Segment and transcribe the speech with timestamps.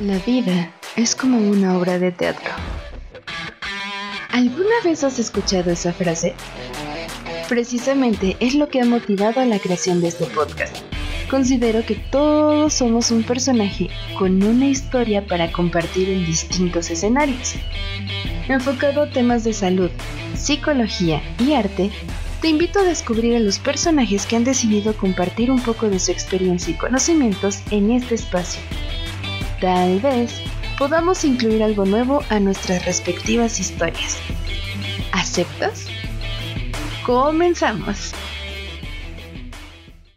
[0.00, 2.50] La vida es como una obra de teatro.
[4.32, 6.34] ¿Alguna vez has escuchado esa frase?
[7.48, 10.78] Precisamente es lo que ha motivado a la creación de este podcast.
[11.30, 13.88] Considero que todos somos un personaje
[14.18, 17.54] con una historia para compartir en distintos escenarios.
[18.48, 19.90] Enfocado a temas de salud,
[20.34, 21.92] psicología y arte,
[22.40, 26.10] te invito a descubrir a los personajes que han decidido compartir un poco de su
[26.10, 28.60] experiencia y conocimientos en este espacio
[29.64, 30.42] tal vez
[30.78, 34.18] podamos incluir algo nuevo a nuestras respectivas historias.
[35.10, 35.86] ¿Aceptas?
[37.06, 38.12] Comenzamos.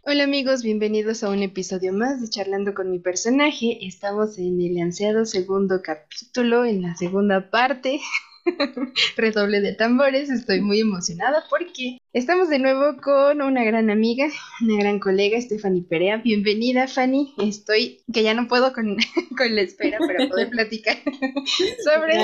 [0.04, 3.78] Hola amigos, bienvenidos a un episodio más de Charlando con mi personaje.
[3.86, 8.02] Estamos en el ansiado segundo capítulo, en la segunda parte
[9.16, 14.28] redoble de tambores, estoy muy emocionada porque estamos de nuevo con una gran amiga,
[14.62, 16.18] una gran colega, Stephanie Perea.
[16.18, 17.34] Bienvenida, Fanny.
[17.38, 18.96] Estoy, que ya no puedo con,
[19.50, 20.96] la espera para poder platicar
[21.84, 22.14] sobre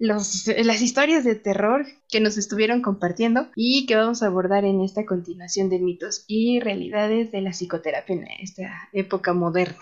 [0.00, 5.04] las historias de terror que nos estuvieron compartiendo y que vamos a abordar en esta
[5.06, 9.80] continuación de mitos y realidades de la psicoterapia en esta época moderna.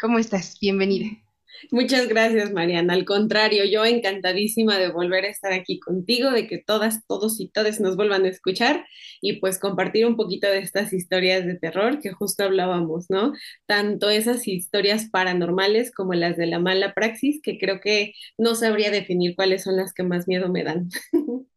[0.00, 0.58] ¿Cómo estás?
[0.60, 1.29] Bienvenida.
[1.70, 2.94] Muchas gracias, Mariana.
[2.94, 7.48] Al contrario, yo encantadísima de volver a estar aquí contigo, de que todas, todos y
[7.48, 8.86] todas nos vuelvan a escuchar
[9.20, 13.32] y pues compartir un poquito de estas historias de terror que justo hablábamos, ¿no?
[13.66, 18.90] Tanto esas historias paranormales como las de la mala praxis, que creo que no sabría
[18.90, 20.88] definir cuáles son las que más miedo me dan.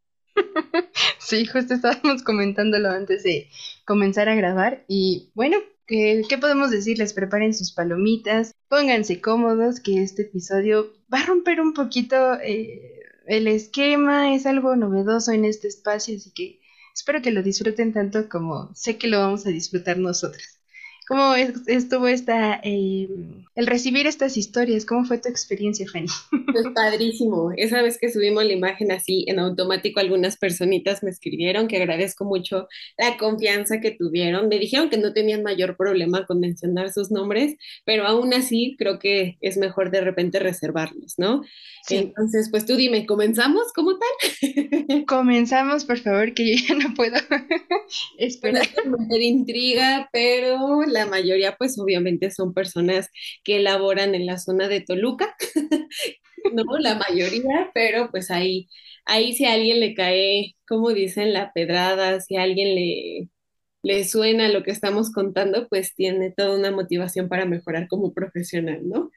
[1.19, 3.49] Sí, justo estábamos comentándolo antes de
[3.85, 7.13] comenzar a grabar y bueno, ¿Qué, podemos decirles?
[7.13, 13.47] Preparen sus palomitas, pónganse cómodos, que este episodio va a romper un poquito eh, el
[13.47, 16.61] esquema, es algo novedoso en este espacio, así que
[16.93, 20.52] espero que lo disfruten tanto como sé que lo vamos a disfrutar nosotras.
[21.07, 23.09] ¿Cómo estuvo esta, eh,
[23.55, 24.85] el recibir estas historias?
[24.85, 26.07] ¿Cómo fue tu experiencia, Fanny?
[26.51, 27.51] Pues padrísimo.
[27.57, 32.25] Esa vez que subimos la imagen así en automático, algunas personitas me escribieron que agradezco
[32.25, 34.47] mucho la confianza que tuvieron.
[34.47, 37.55] Me dijeron que no tenían mayor problema con mencionar sus nombres,
[37.85, 41.41] pero aún así creo que es mejor de repente reservarlos, ¿no?
[41.89, 45.05] Entonces, pues tú dime, ¿comenzamos como tal?
[45.07, 47.17] Comenzamos, por favor, que yo ya no puedo
[48.17, 48.67] esperar.
[48.85, 53.09] Meter intriga, pero la mayoría, pues obviamente son personas
[53.43, 55.35] que elaboran en la zona de Toluca,
[56.53, 58.69] no la mayoría, pero pues ahí,
[59.05, 63.29] ahí si a alguien le cae, como dicen, la pedrada, si a alguien le,
[63.83, 68.81] le suena lo que estamos contando, pues tiene toda una motivación para mejorar como profesional,
[68.87, 69.11] ¿no?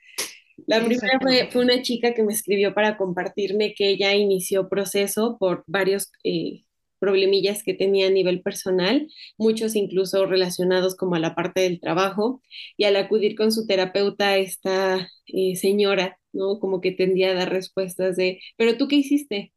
[0.66, 5.36] La primera fue, fue, una chica que me escribió para compartirme que ella inició proceso
[5.38, 6.65] por varios eh,
[6.98, 9.08] problemillas que tenía a nivel personal,
[9.38, 12.42] muchos incluso relacionados como a la parte del trabajo,
[12.76, 16.58] y al acudir con su terapeuta, esta eh, señora, ¿no?
[16.60, 19.52] Como que tendía a dar respuestas de, pero tú qué hiciste?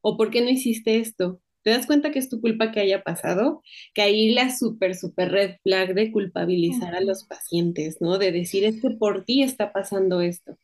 [0.00, 1.40] ¿O por qué no hiciste esto?
[1.62, 3.62] ¿Te das cuenta que es tu culpa que haya pasado?
[3.94, 8.18] Que ahí la súper, súper red flag de culpabilizar a los pacientes, ¿no?
[8.18, 10.58] De decir, es que por ti está pasando esto.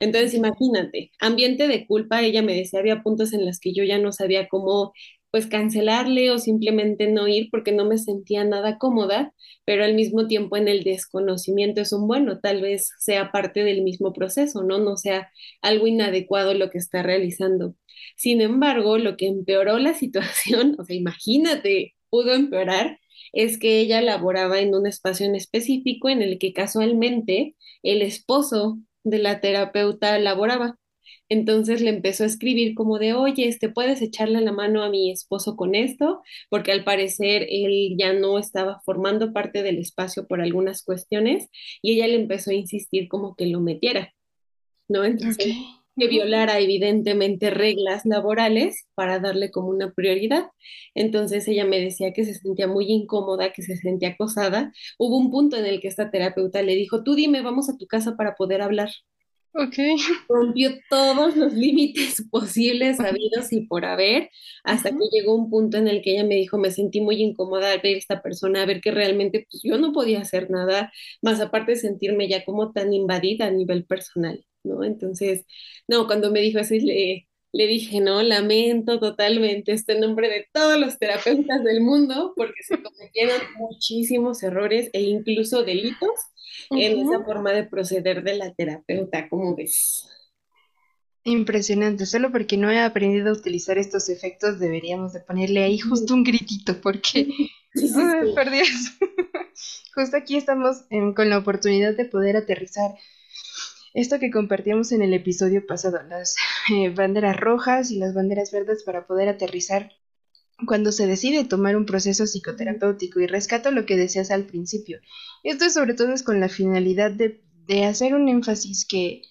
[0.00, 3.98] Entonces, imagínate, ambiente de culpa, ella me decía, había puntos en los que yo ya
[3.98, 4.92] no sabía cómo,
[5.30, 9.34] pues, cancelarle o simplemente no ir porque no me sentía nada cómoda,
[9.64, 13.82] pero al mismo tiempo en el desconocimiento es un bueno, tal vez sea parte del
[13.82, 14.78] mismo proceso, ¿no?
[14.78, 15.30] No sea
[15.62, 17.74] algo inadecuado lo que está realizando.
[18.16, 22.98] Sin embargo, lo que empeoró la situación, o sea, imagínate, pudo empeorar,
[23.32, 28.78] es que ella laboraba en un espacio en específico en el que casualmente el esposo
[29.04, 30.78] de la terapeuta laboraba.
[31.28, 35.10] Entonces le empezó a escribir como de, oye, este, puedes echarle la mano a mi
[35.10, 40.40] esposo con esto, porque al parecer él ya no estaba formando parte del espacio por
[40.40, 41.48] algunas cuestiones
[41.82, 44.14] y ella le empezó a insistir como que lo metiera,
[44.88, 45.04] ¿no?
[45.04, 45.54] Entonces,
[45.98, 50.46] que violara evidentemente reglas laborales para darle como una prioridad.
[50.94, 54.72] Entonces ella me decía que se sentía muy incómoda, que se sentía acosada.
[54.98, 57.86] Hubo un punto en el que esta terapeuta le dijo, tú dime, vamos a tu
[57.86, 58.90] casa para poder hablar.
[59.54, 59.74] Ok.
[60.28, 64.30] Rompió todos los límites posibles, habidos y por haber,
[64.62, 67.72] hasta que llegó un punto en el que ella me dijo, me sentí muy incómoda
[67.72, 70.92] al ver a esta persona, a ver que realmente pues, yo no podía hacer nada,
[71.22, 74.44] más aparte de sentirme ya como tan invadida a nivel personal.
[74.64, 74.84] ¿no?
[74.84, 75.46] Entonces,
[75.88, 80.78] no, cuando me dijo así, le, le dije, no, lamento totalmente este nombre de todos
[80.78, 86.10] los terapeutas del mundo, porque se cometieron muchísimos errores e incluso delitos
[86.70, 90.08] en esa forma de proceder de la terapeuta, ¿cómo ves?
[91.24, 96.14] Impresionante, solo porque no he aprendido a utilizar estos efectos deberíamos de ponerle ahí justo
[96.14, 97.26] un gritito, porque
[97.74, 97.92] sí,
[99.94, 100.84] justo aquí estamos
[101.14, 102.92] con la oportunidad de poder aterrizar
[104.00, 106.36] esto que compartíamos en el episodio pasado, las
[106.72, 109.90] eh, banderas rojas y las banderas verdes para poder aterrizar
[110.66, 115.00] cuando se decide tomar un proceso psicoterapéutico y rescato lo que decías al principio.
[115.42, 119.22] Esto sobre todo es con la finalidad de, de hacer un énfasis que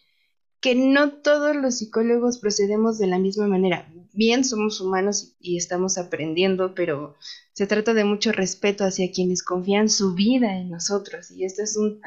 [0.59, 3.91] que no todos los psicólogos procedemos de la misma manera.
[4.13, 7.15] Bien, somos humanos y estamos aprendiendo, pero
[7.53, 11.29] se trata de mucho respeto hacia quienes confían su vida en nosotros.
[11.31, 12.01] Y esto es un,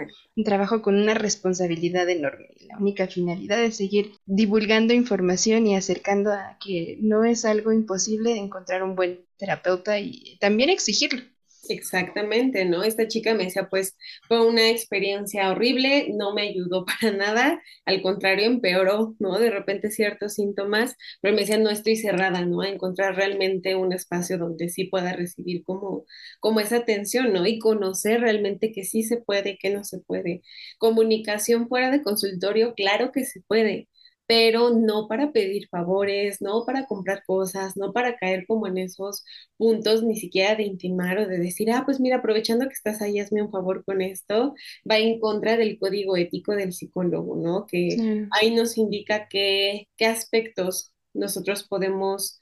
[0.44, 2.48] trabajo con una responsabilidad enorme.
[2.60, 8.36] La única finalidad es seguir divulgando información y acercando a que no es algo imposible
[8.36, 11.22] encontrar un buen terapeuta y también exigirlo.
[11.72, 12.82] Exactamente, ¿no?
[12.82, 13.96] Esta chica me decía, pues
[14.26, 19.38] fue una experiencia horrible, no me ayudó para nada, al contrario, empeoró, ¿no?
[19.38, 22.62] De repente ciertos síntomas, pero me decía, no estoy cerrada, ¿no?
[22.62, 26.06] A encontrar realmente un espacio donde sí pueda recibir como,
[26.40, 27.46] como esa atención, ¿no?
[27.46, 30.42] Y conocer realmente que sí se puede, que no se puede.
[30.78, 33.88] Comunicación fuera de consultorio, claro que se puede
[34.30, 39.24] pero no para pedir favores, no para comprar cosas, no para caer como en esos
[39.56, 43.18] puntos ni siquiera de intimar o de decir, ah, pues mira, aprovechando que estás ahí,
[43.18, 44.54] hazme un favor con esto,
[44.88, 47.66] va en contra del código ético del psicólogo, ¿no?
[47.66, 47.96] Que
[48.30, 52.38] ahí nos indica qué aspectos nosotros podemos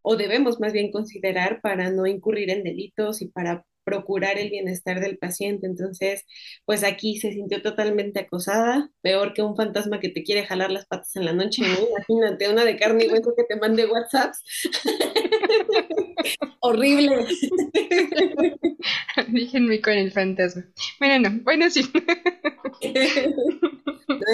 [0.00, 5.00] o debemos más bien considerar para no incurrir en delitos y para procurar el bienestar
[5.00, 5.66] del paciente.
[5.66, 6.24] Entonces,
[6.64, 10.86] pues aquí se sintió totalmente acosada, peor que un fantasma que te quiere jalar las
[10.86, 11.68] patas en la noche, ¿no?
[11.96, 14.34] Imagínate una de carne y hueso que te mande WhatsApp.
[16.60, 17.26] Horrible.
[19.28, 20.64] Déjenme con el fantasma.
[20.98, 21.82] Bueno, no, bueno, sí.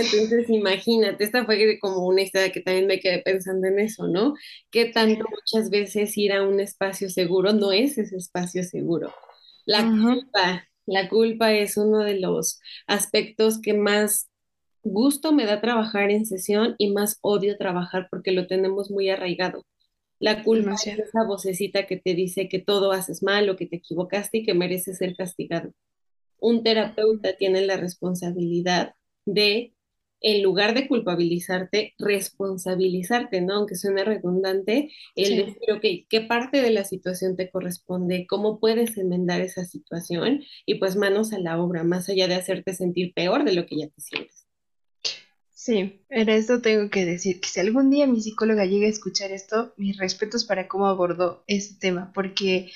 [0.01, 4.35] Entonces, imagínate, esta fue como una historia que también me quedé pensando en eso, ¿no?
[4.71, 9.13] Que tanto muchas veces ir a un espacio seguro no es ese espacio seguro.
[9.69, 14.31] La culpa, la culpa es uno de los aspectos que más
[14.83, 19.67] gusto me da trabajar en sesión y más odio trabajar porque lo tenemos muy arraigado.
[20.21, 23.77] La culpa es esa vocecita que te dice que todo haces mal o que te
[23.77, 25.73] equivocaste y que mereces ser castigado.
[26.41, 28.95] Un terapeuta tiene la responsabilidad
[29.27, 29.75] de
[30.21, 33.55] en lugar de culpabilizarte, responsabilizarte, ¿no?
[33.55, 38.27] Aunque suene redundante, el decir, ok, ¿qué parte de la situación te corresponde?
[38.29, 40.43] ¿Cómo puedes enmendar esa situación?
[40.67, 43.79] Y pues manos a la obra, más allá de hacerte sentir peor de lo que
[43.79, 44.47] ya te sientes.
[45.51, 49.33] Sí, en esto tengo que decir que si algún día mi psicóloga llega a escuchar
[49.33, 52.71] esto, mis respetos para cómo abordó ese tema, porque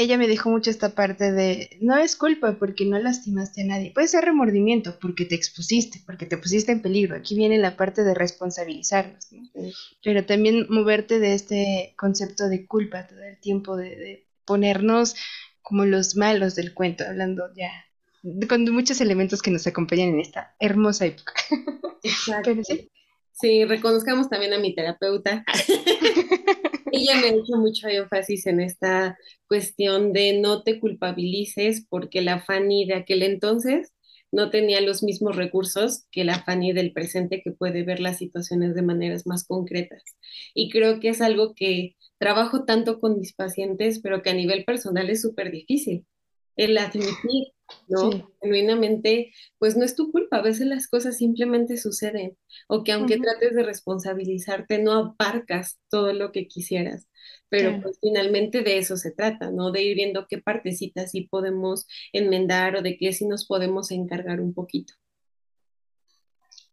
[0.00, 3.92] ella me dijo mucho esta parte de, no es culpa porque no lastimaste a nadie,
[3.92, 7.16] puede ser remordimiento porque te expusiste, porque te pusiste en peligro.
[7.16, 9.28] Aquí viene la parte de responsabilizarnos,
[10.02, 15.16] pero también moverte de este concepto de culpa todo el tiempo, de, ponernos
[15.60, 17.70] como los malos del cuento, hablando ya
[18.48, 21.34] con muchos elementos que nos acompañan en esta hermosa época.
[22.02, 22.52] Exacto.
[22.64, 22.90] sí.
[23.32, 25.44] sí, reconozcamos también a mi terapeuta.
[26.92, 29.16] Ella me ha hecho mucho énfasis en esta
[29.46, 33.92] cuestión de no te culpabilices porque la Fanny de aquel entonces
[34.32, 38.74] no tenía los mismos recursos que la Fanny del presente que puede ver las situaciones
[38.74, 40.04] de maneras más concretas.
[40.54, 44.64] Y creo que es algo que trabajo tanto con mis pacientes, pero que a nivel
[44.64, 46.06] personal es súper difícil.
[46.56, 47.48] El admitir
[47.88, 48.32] ¿no?
[48.40, 52.36] Genuinamente, pues no es tu culpa, a veces las cosas simplemente suceden,
[52.68, 57.08] o que aunque trates de responsabilizarte, no abarcas todo lo que quisieras,
[57.48, 59.72] pero pues finalmente de eso se trata, ¿no?
[59.72, 64.40] De ir viendo qué partecitas sí podemos enmendar o de qué sí nos podemos encargar
[64.40, 64.94] un poquito.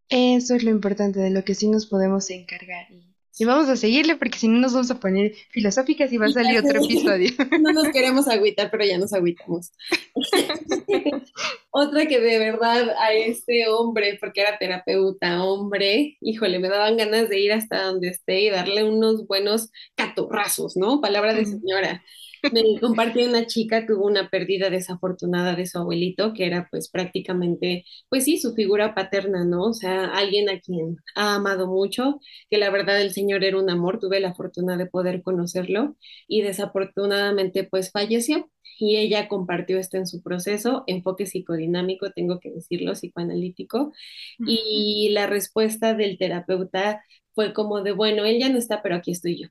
[0.09, 2.89] Eso es lo importante, de lo que sí nos podemos encargar.
[2.91, 6.31] Y vamos a seguirle porque si no nos vamos a poner filosóficas y va a
[6.31, 7.31] salir otro episodio.
[7.61, 9.71] No nos queremos agüitar, pero ya nos agüitamos.
[11.71, 17.29] Otra que de verdad a este hombre, porque era terapeuta, hombre, híjole, me daban ganas
[17.29, 21.01] de ir hasta donde esté y darle unos buenos catorrazos, ¿no?
[21.01, 22.03] Palabra de señora.
[22.51, 27.85] Me compartió una chica, tuvo una pérdida desafortunada de su abuelito, que era pues prácticamente,
[28.09, 29.63] pues sí, su figura paterna, ¿no?
[29.63, 33.69] O sea, alguien a quien ha amado mucho, que la verdad el señor era un
[33.69, 35.95] amor, tuve la fortuna de poder conocerlo
[36.27, 38.49] y desafortunadamente pues falleció.
[38.79, 43.91] Y ella compartió esto en su proceso, enfoque psicodinámico, tengo que decirlo, psicoanalítico,
[44.37, 47.01] y la respuesta del terapeuta
[47.33, 49.47] fue como de, bueno, él ya no está, pero aquí estoy yo.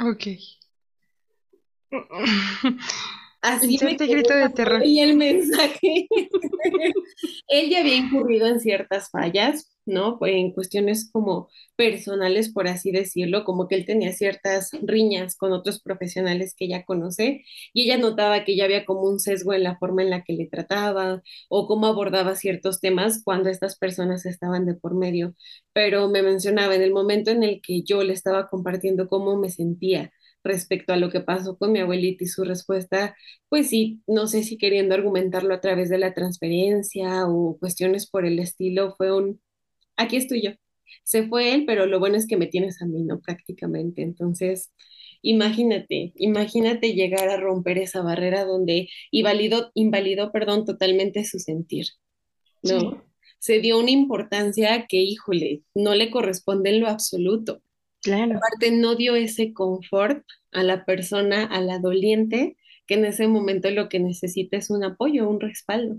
[0.00, 0.26] Ok.
[3.42, 4.84] Así me grito de terror.
[4.84, 6.06] Y el mensaje.
[7.48, 10.18] Él ya había incurrido en ciertas fallas, ¿no?
[10.26, 15.80] En cuestiones como personales, por así decirlo, como que él tenía ciertas riñas con otros
[15.80, 17.42] profesionales que ella conoce
[17.72, 20.34] y ella notaba que ya había como un sesgo en la forma en la que
[20.34, 25.34] le trataba o cómo abordaba ciertos temas cuando estas personas estaban de por medio.
[25.72, 29.48] Pero me mencionaba en el momento en el que yo le estaba compartiendo cómo me
[29.50, 30.12] sentía
[30.44, 33.16] respecto a lo que pasó con mi abuelita y su respuesta,
[33.48, 38.26] pues sí, no sé si queriendo argumentarlo a través de la transferencia o cuestiones por
[38.26, 39.40] el estilo, fue un,
[39.96, 40.50] aquí estoy yo.
[41.04, 43.20] Se fue él, pero lo bueno es que me tienes a mí, ¿no?
[43.20, 44.02] Prácticamente.
[44.02, 44.72] Entonces,
[45.22, 51.86] imagínate, imagínate llegar a romper esa barrera donde invalidó, invalidó, perdón, totalmente su sentir,
[52.62, 53.04] ¿no?
[53.38, 57.62] Se dio una importancia que, híjole, no le corresponde en lo absoluto.
[58.02, 58.36] Claro.
[58.36, 63.70] Aparte, no dio ese confort a la persona, a la doliente, que en ese momento
[63.70, 65.98] lo que necesita es un apoyo, un respaldo.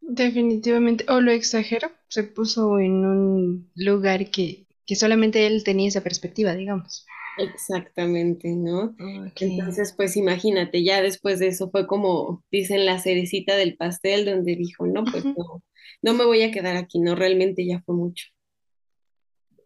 [0.00, 6.02] Definitivamente, o lo exagero, se puso en un lugar que, que solamente él tenía esa
[6.02, 7.06] perspectiva, digamos.
[7.38, 8.94] Exactamente, ¿no?
[9.40, 14.56] Entonces, pues imagínate, ya después de eso fue como, dicen, la cerecita del pastel, donde
[14.56, 15.62] dijo, no, pues no,
[16.02, 18.26] no me voy a quedar aquí, no, realmente ya fue mucho.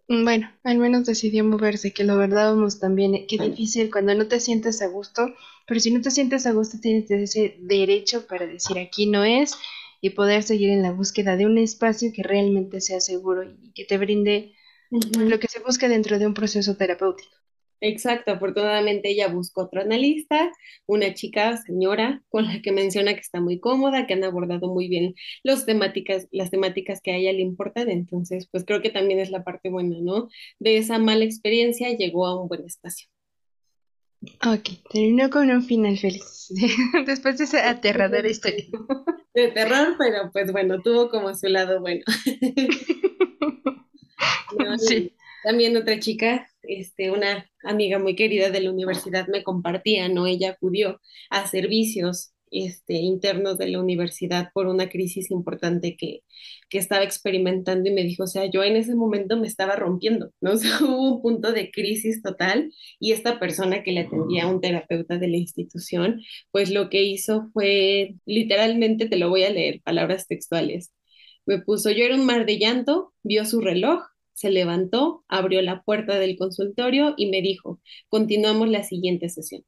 [0.09, 4.27] Mm, bueno, al menos decidió moverse, que lo verdábamos también, eh, qué difícil cuando no
[4.29, 5.35] te sientes a gusto,
[5.67, 9.55] pero si no te sientes a gusto tienes ese derecho para decir aquí no es
[10.01, 13.85] y poder seguir en la búsqueda de un espacio que realmente sea seguro y que
[13.85, 14.55] te brinde
[14.91, 17.37] lo que se busca dentro de un proceso terapéutico.
[17.81, 20.51] Exacto, afortunadamente ella buscó otro analista,
[20.87, 24.89] una chica, señora, con la que menciona que está muy cómoda, que han abordado muy
[24.89, 25.15] bien
[25.45, 29.31] los temáticas, las temáticas que a ella le importan, entonces pues creo que también es
[29.31, 30.29] la parte buena, ¿no?
[30.59, 33.09] De esa mala experiencia llegó a un buen espacio.
[34.23, 36.49] Ok, terminó con un final feliz,
[37.07, 38.65] después de esa aterradora historia.
[39.35, 42.03] De terror, pero pues bueno, tuvo como su lado bueno.
[44.79, 45.13] sí.
[45.47, 50.27] También otra chica, este, una amiga muy querida de la universidad me compartía, ¿no?
[50.27, 51.01] Ella acudió
[51.31, 56.25] a servicios este, internos de la universidad por una crisis importante que,
[56.69, 60.33] que estaba experimentando y me dijo, o sea, yo en ese momento me estaba rompiendo,
[60.41, 60.51] ¿no?
[60.55, 64.61] O sea, hubo un punto de crisis total y esta persona que le atendía, un
[64.61, 69.81] terapeuta de la institución, pues lo que hizo fue, literalmente te lo voy a leer,
[69.85, 70.93] palabras textuales.
[71.47, 74.03] Me puso, yo era un mar de llanto, vio su reloj,
[74.37, 79.65] se levantó, abrió la puerta del consultorio y me dijo, continuamos la siguiente sesión.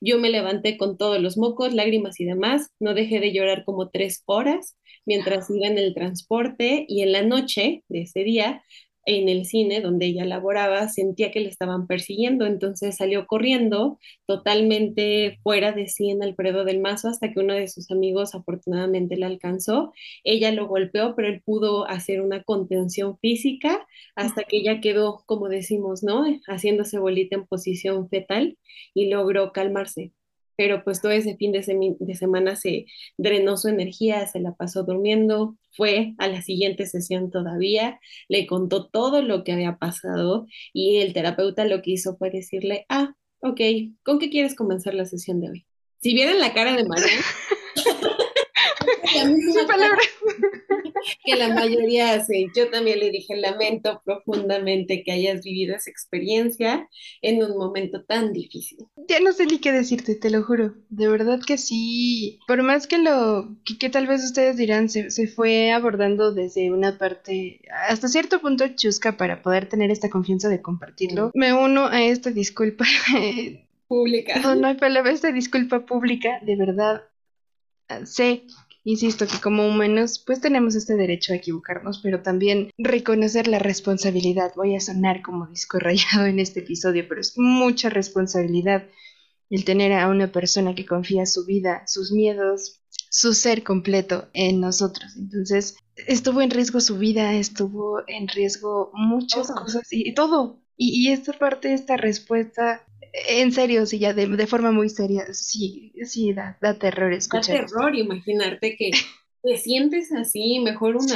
[0.00, 3.88] Yo me levanté con todos los mocos, lágrimas y demás, no dejé de llorar como
[3.90, 4.76] tres horas
[5.06, 8.62] mientras iba en el transporte y en la noche de ese día
[9.04, 15.38] en el cine donde ella laboraba sentía que le estaban persiguiendo, entonces salió corriendo totalmente
[15.42, 19.26] fuera de sí en Alfredo del Mazo hasta que uno de sus amigos afortunadamente la
[19.26, 19.92] alcanzó.
[20.24, 25.48] Ella lo golpeó, pero él pudo hacer una contención física hasta que ella quedó, como
[25.48, 26.24] decimos, ¿no?
[26.46, 28.58] Haciéndose bolita en posición fetal
[28.94, 30.12] y logró calmarse
[30.56, 31.62] pero pues todo ese fin de,
[32.14, 37.98] semana se drenó su energía, se la pasó durmiendo, fue a la siguiente sesión todavía,
[38.28, 42.86] le contó todo lo que había pasado y el terapeuta lo que hizo fue decirle,
[42.88, 43.60] ah, ok,
[44.02, 45.66] ¿con qué quieres comenzar la sesión de hoy?
[46.00, 47.20] Si vieran la cara de María,
[49.66, 49.98] palabra
[51.24, 52.46] que la mayoría hace.
[52.54, 56.88] Yo también le dije, lamento profundamente que hayas vivido esa experiencia
[57.20, 58.78] en un momento tan difícil.
[59.08, 60.74] Ya no sé ni qué decirte, te lo juro.
[60.88, 62.38] De verdad que sí.
[62.46, 66.98] Por más que lo que, tal vez ustedes dirán, se, se, fue abordando desde una
[66.98, 71.30] parte hasta cierto punto chusca para poder tener esta confianza de compartirlo.
[71.34, 72.84] Me uno a esta disculpa.
[73.88, 74.34] pública.
[74.42, 77.02] No, no hay palabra, esta disculpa pública, de verdad.
[78.04, 78.44] Sé
[78.84, 84.52] Insisto que como humanos pues tenemos este derecho a equivocarnos, pero también reconocer la responsabilidad.
[84.56, 88.84] Voy a sonar como disco rayado en este episodio, pero es mucha responsabilidad
[89.50, 94.60] el tener a una persona que confía su vida, sus miedos, su ser completo en
[94.60, 95.14] nosotros.
[95.16, 100.62] Entonces, estuvo en riesgo su vida, estuvo en riesgo muchas cosas y, todo.
[100.76, 105.92] Y, y, esta parte, esta respuesta en serio, sí, ya de, forma muy seria, sí,
[106.04, 107.60] sí, da, da terror escuchar.
[107.60, 108.90] Da terror imaginarte que
[109.42, 111.14] te sientes así, mejor una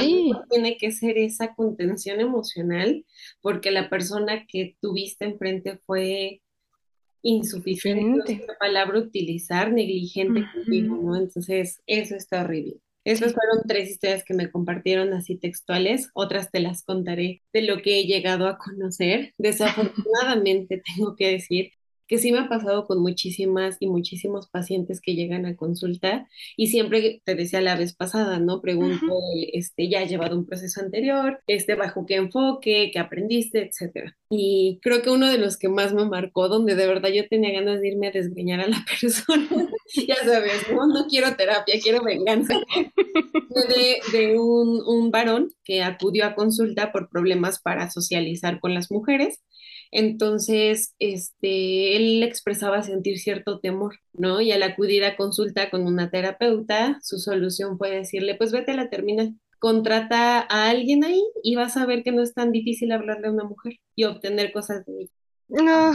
[0.49, 3.05] tiene que ser esa contención emocional,
[3.41, 6.41] porque la persona que tuviste enfrente fue
[7.21, 11.15] insuficiente, la palabra utilizar, negligente ¿no?
[11.15, 12.77] Entonces, eso está horrible.
[13.03, 17.81] Esas fueron tres historias que me compartieron así textuales, otras te las contaré de lo
[17.81, 19.33] que he llegado a conocer.
[19.37, 21.71] Desafortunadamente, tengo que decir
[22.07, 26.67] que sí me ha pasado con muchísimas y muchísimos pacientes que llegan a consulta y
[26.67, 28.61] siempre te decía la vez pasada, ¿no?
[28.61, 29.19] Pregunto,
[29.53, 34.17] este, ya has llevado un proceso anterior, este, bajo qué enfoque, qué aprendiste, etcétera.
[34.29, 37.51] Y creo que uno de los que más me marcó, donde de verdad yo tenía
[37.51, 39.47] ganas de irme a desgreñar a la persona,
[40.07, 46.25] ya sabes, no, no quiero terapia, quiero venganza, de, de un, un varón que acudió
[46.25, 49.41] a consulta por problemas para socializar con las mujeres
[49.91, 54.41] entonces, este, él expresaba sentir cierto temor, ¿no?
[54.41, 58.75] Y al acudir a consulta con una terapeuta, su solución fue decirle, pues vete a
[58.75, 62.91] la terminal, contrata a alguien ahí y vas a ver que no es tan difícil
[62.91, 65.11] hablarle a una mujer y obtener cosas de ella.
[65.49, 65.93] No.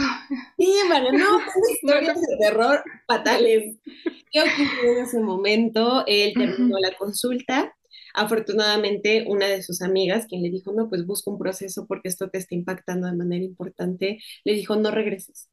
[0.57, 1.37] Sí, María, no,
[1.71, 3.77] historias de terror fatales.
[4.31, 6.03] ¿Qué ocurrió en ese momento?
[6.07, 7.75] Él terminó la consulta
[8.13, 12.29] Afortunadamente, una de sus amigas, quien le dijo, no, pues busca un proceso porque esto
[12.29, 15.49] te está impactando de manera importante, le dijo, no regreses,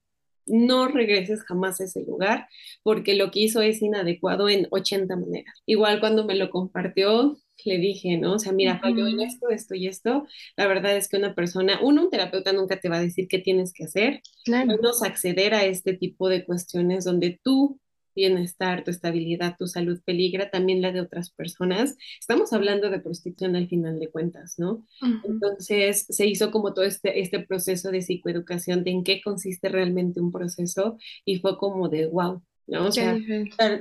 [0.47, 2.49] no regreses jamás a ese lugar
[2.83, 5.55] porque lo que hizo es inadecuado en 80 maneras.
[5.67, 8.35] Igual cuando me lo compartió, le dije, ¿no?
[8.35, 10.27] O sea, mira, falló en esto, esto y esto.
[10.57, 13.39] La verdad es que una persona, uno, un terapeuta nunca te va a decir qué
[13.39, 14.23] tienes que hacer.
[14.45, 14.67] Claro.
[14.67, 17.79] Menos acceder a este tipo de cuestiones donde tú
[18.15, 21.97] bienestar, tu estabilidad, tu salud peligra, también la de otras personas.
[22.19, 24.87] Estamos hablando de prostitución al final de cuentas, ¿no?
[25.25, 30.21] Entonces se hizo como todo este, este proceso de psicoeducación de en qué consiste realmente
[30.21, 32.43] un proceso y fue como de wow.
[32.67, 32.87] ¿no?
[32.87, 33.19] O sea,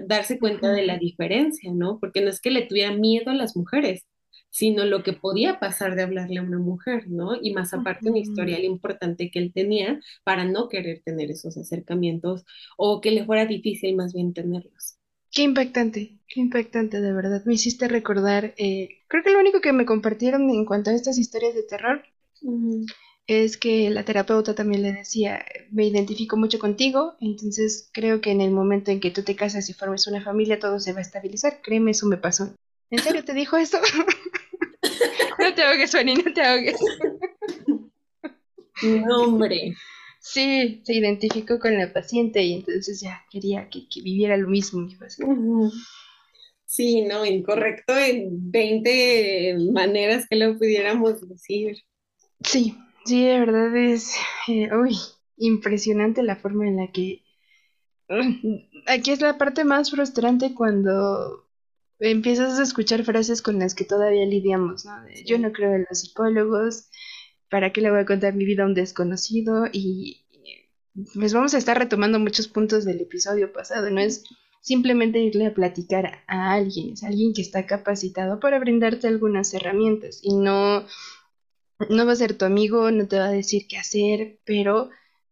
[0.07, 1.99] darse cuenta de la diferencia, ¿no?
[1.99, 4.05] Porque no es que le tuviera miedo a las mujeres,
[4.49, 7.35] sino lo que podía pasar de hablarle a una mujer, ¿no?
[7.41, 12.45] Y más aparte un historial importante que él tenía para no querer tener esos acercamientos
[12.77, 14.97] o que le fuera difícil más bien tenerlos.
[15.31, 17.43] Qué impactante, qué impactante de verdad.
[17.45, 21.19] Me hiciste recordar, eh, creo que lo único que me compartieron en cuanto a estas
[21.19, 22.03] historias de terror
[23.27, 28.41] es que la terapeuta también le decía, me identifico mucho contigo, entonces creo que en
[28.41, 31.03] el momento en que tú te casas y formes una familia todo se va a
[31.03, 31.61] estabilizar.
[31.61, 32.51] Créeme, eso me pasó.
[32.89, 33.77] ¿En serio te dijo eso?
[35.39, 36.77] no te ahogues, Fanny, no te ahogues.
[38.81, 39.75] No, hombre.
[40.19, 44.87] Sí, se identificó con la paciente y entonces ya quería que, viviera lo mismo.
[46.65, 51.77] Sí, no, incorrecto en 20 maneras que lo pudiéramos decir.
[52.43, 52.75] Sí,
[53.05, 54.15] sí, de verdad es
[54.47, 54.95] eh, uy,
[55.37, 57.23] impresionante la forma en la que...
[58.87, 61.48] Aquí es la parte más frustrante cuando
[61.99, 64.93] empiezas a escuchar frases con las que todavía lidiamos, ¿no?
[65.25, 66.89] Yo no creo en los psicólogos,
[67.49, 69.65] ¿para qué le voy a contar mi vida a un desconocido?
[69.71, 70.25] Y
[71.13, 74.23] pues vamos a estar retomando muchos puntos del episodio pasado, no es
[74.61, 80.19] simplemente irle a platicar a alguien, es alguien que está capacitado para brindarte algunas herramientas
[80.21, 80.85] y no,
[81.89, 84.89] no va a ser tu amigo, no te va a decir qué hacer, pero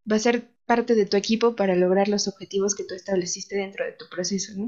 [0.09, 3.85] va a ser parte de tu equipo para lograr los objetivos que tú estableciste dentro
[3.85, 4.67] de tu proceso, ¿no?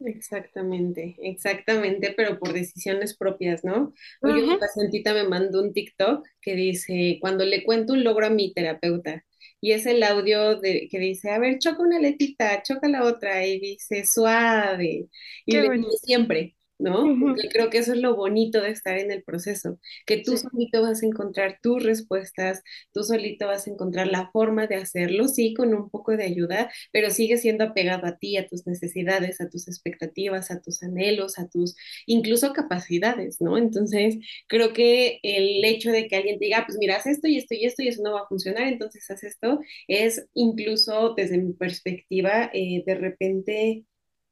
[0.00, 3.94] Exactamente, exactamente, pero por decisiones propias, ¿no?
[4.20, 8.30] Hoy una pacientita me mandó un TikTok que dice, cuando le cuento un logro a
[8.30, 9.24] mi terapeuta,
[9.58, 13.46] y es el audio de, que dice, a ver, choca una letita, choca la otra,
[13.46, 15.08] y dice, suave,
[15.46, 15.56] y
[16.04, 17.04] siempre, ¿no?
[17.52, 21.02] Creo que eso es lo bonito de estar en el proceso, que tú solito vas
[21.02, 22.62] a encontrar tus respuestas,
[22.92, 26.70] tú solito vas a encontrar la forma de hacerlo, sí, con un poco de ayuda,
[26.92, 31.38] pero sigue siendo apegado a ti, a tus necesidades, a tus expectativas, a tus anhelos,
[31.38, 33.58] a tus incluso capacidades, ¿no?
[33.58, 34.16] Entonces,
[34.48, 37.54] creo que el hecho de que alguien te diga, pues mira, haz esto y esto
[37.54, 41.52] y esto y eso no va a funcionar, entonces haz esto, es incluso desde mi
[41.54, 43.84] perspectiva, eh, de repente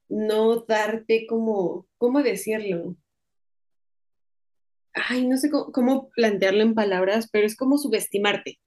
[0.08, 2.96] no darte como, ¿cómo decirlo?
[4.92, 8.60] Ay, no sé cómo, plantearlo en palabras, pero es como subestimarte.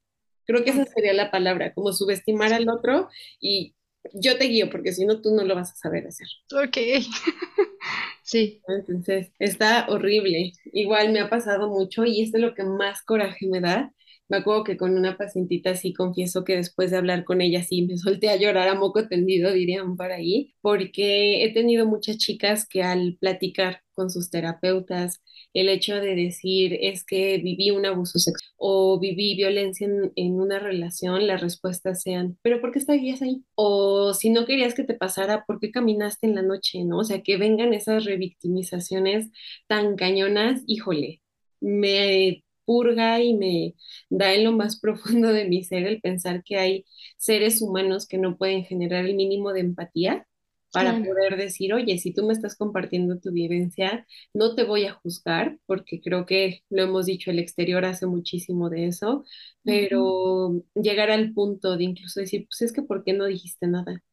[0.46, 3.76] Creo que esa sería la palabra, como subestimar al otro y
[4.14, 6.28] yo te guío porque si no tú no lo vas a saber hacer.
[6.54, 6.78] Ok.
[8.24, 8.62] sí.
[8.68, 10.54] Entonces, está horrible.
[10.66, 13.94] Igual me ha pasado mucho y esto es lo que más coraje me da,
[14.30, 17.84] me acuerdo que con una pacientita sí confieso que después de hablar con ella sí
[17.84, 22.68] me solté a llorar a moco tendido, dirían por ahí, porque he tenido muchas chicas
[22.68, 28.20] que al platicar con sus terapeutas, el hecho de decir es que viví un abuso
[28.20, 33.44] sexual o viví violencia en, una relación, las respuestas sean, pero ¿por qué estarías ahí?
[33.56, 36.84] O si no querías que te pasara, ¿por qué caminaste en la noche?
[36.86, 37.00] ¿No?
[37.00, 39.30] O sea, que vengan esas revictimizaciones
[39.68, 41.22] tan cañonas, híjole,
[41.60, 43.76] me purga y me
[44.12, 46.86] da en lo más profundo de mi ser el pensar que hay
[47.18, 50.28] seres humanos que no pueden generar el mínimo de empatía
[50.72, 54.94] para poder decir, oye, si tú me estás compartiendo tu vivencia, no te voy a
[54.94, 59.26] juzgar, porque creo que lo hemos dicho, el exterior hace muchísimo de eso,
[59.66, 64.04] pero llegar al punto de incluso decir, pues es que ¿por qué no dijiste nada?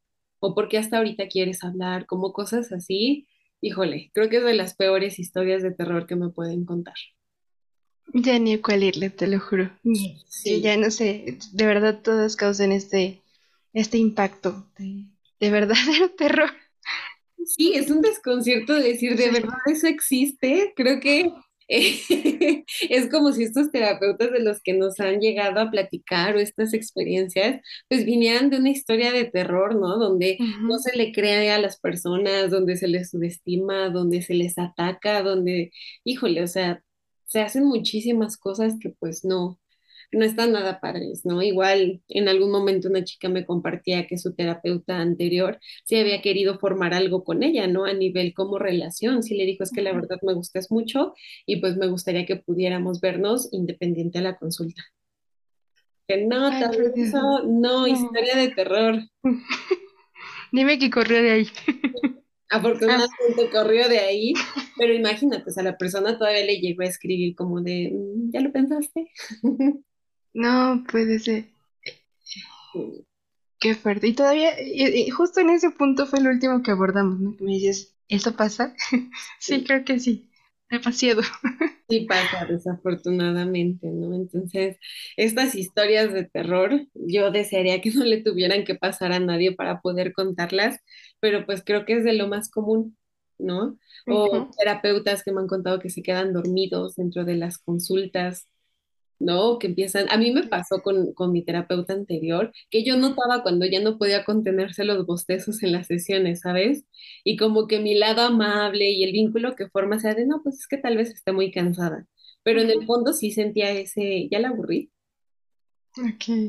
[0.40, 2.07] O ¿por qué hasta ahorita quieres hablar?
[2.07, 3.27] Como cosas así,
[3.61, 6.95] híjole, creo que es de las peores historias de terror que me pueden contar.
[8.12, 9.71] Ya ni a cuál irle, te lo juro.
[10.29, 10.61] Sí.
[10.61, 13.23] ya no sé, de verdad todas causan este,
[13.73, 15.07] este impacto de,
[15.40, 16.51] de verdadero terror.
[17.47, 20.73] Sí, es un desconcierto decir, de verdad eso existe.
[20.77, 21.31] Creo que
[21.69, 26.75] es como si estos terapeutas de los que nos han llegado a platicar o estas
[26.75, 29.99] experiencias, pues vinieran de una historia de terror, ¿no?
[29.99, 34.59] Donde no se le cree a las personas, donde se les subestima, donde se les
[34.59, 35.71] ataca, donde,
[36.05, 36.83] híjole, o sea,
[37.27, 39.59] se hacen muchísimas cosas que pues no,
[40.13, 41.43] no están nada padres, ¿no?
[41.43, 46.59] Igual en algún momento una chica me compartía que su terapeuta anterior sí había querido
[46.59, 47.85] formar algo con ella, ¿no?
[47.85, 51.15] A nivel como relación, sí le dijo es que la verdad me gustas mucho
[51.47, 54.83] y pues me gustaría que pudiéramos vernos independiente a la consulta.
[56.07, 59.01] Que no, no, no, historia de terror.
[60.53, 61.49] Dime que corrió de ahí.
[62.55, 64.33] Afortunadamente corrió de ahí,
[64.77, 68.40] pero imagínate, o sea, la persona todavía le llegó a escribir como de, mm, ¿ya
[68.40, 69.11] lo pensaste?
[70.37, 71.45] No, puede ser.
[73.61, 74.09] Qué fuerte.
[74.09, 77.37] Y todavía, y, justo en ese punto fue el último que abordamos, ¿no?
[77.37, 78.75] Que me dices, ¿eso pasa?
[79.38, 80.29] sí, creo que sí.
[80.69, 81.23] Demasiado.
[81.88, 84.14] sí pasa, desafortunadamente, ¿no?
[84.14, 84.77] Entonces,
[85.17, 89.81] estas historias de terror, yo desearía que no le tuvieran que pasar a nadie para
[89.81, 90.81] poder contarlas,
[91.25, 92.99] pero pues creo que es de lo más común,
[93.39, 93.79] ¿no?
[94.07, 98.47] O terapeutas que me han contado que se quedan dormidos dentro de las consultas
[99.19, 99.59] ¿no?
[99.59, 103.65] Que empiezan, a mí me pasó con, con, mi terapeuta anterior, que yo notaba cuando
[103.65, 106.85] ya no podía contenerse los bostezos en las sesiones, ¿sabes?
[107.23, 110.59] Y como que mi lado amable y el vínculo que forma sea de, no, pues
[110.59, 112.07] es que tal vez está muy cansada,
[112.43, 114.91] pero en el fondo sí sentía ese, ya la aburrí.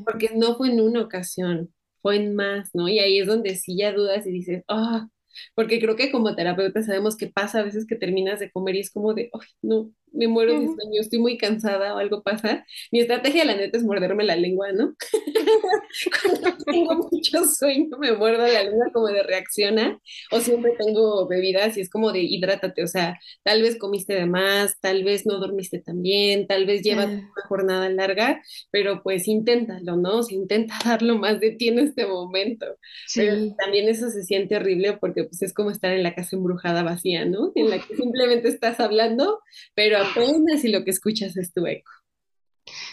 [0.04, 1.74] Porque no fue en una ocasión,
[2.06, 2.88] fue en más, ¿no?
[2.88, 5.08] Y ahí es donde sí ya dudas y dices, ah,
[5.56, 8.82] porque creo que como terapeuta sabemos que pasa a veces que terminas de comer y
[8.82, 12.65] es como de, ay, no, me muero de sueño, estoy muy cansada o algo pasa.
[12.91, 14.95] Mi estrategia, la neta, es morderme la lengua, ¿no?
[16.21, 19.99] Cuando tengo mucho sueño, me muerdo la lengua como de reacciona,
[20.32, 24.25] o siempre tengo bebidas y es como de hidrátate, o sea, tal vez comiste de
[24.25, 29.28] más, tal vez no dormiste tan bien, tal vez llevas una jornada larga, pero pues
[29.28, 30.17] inténtalo, ¿no?
[30.17, 32.65] O sea, intenta dar lo más de ti en este momento.
[33.13, 36.84] Pero también eso se siente horrible porque pues es como estar en la casa embrujada
[36.84, 37.51] vacía, ¿no?
[37.56, 39.39] En la que simplemente estás hablando,
[39.73, 41.91] pero apenas y lo que escuchas es tu eco.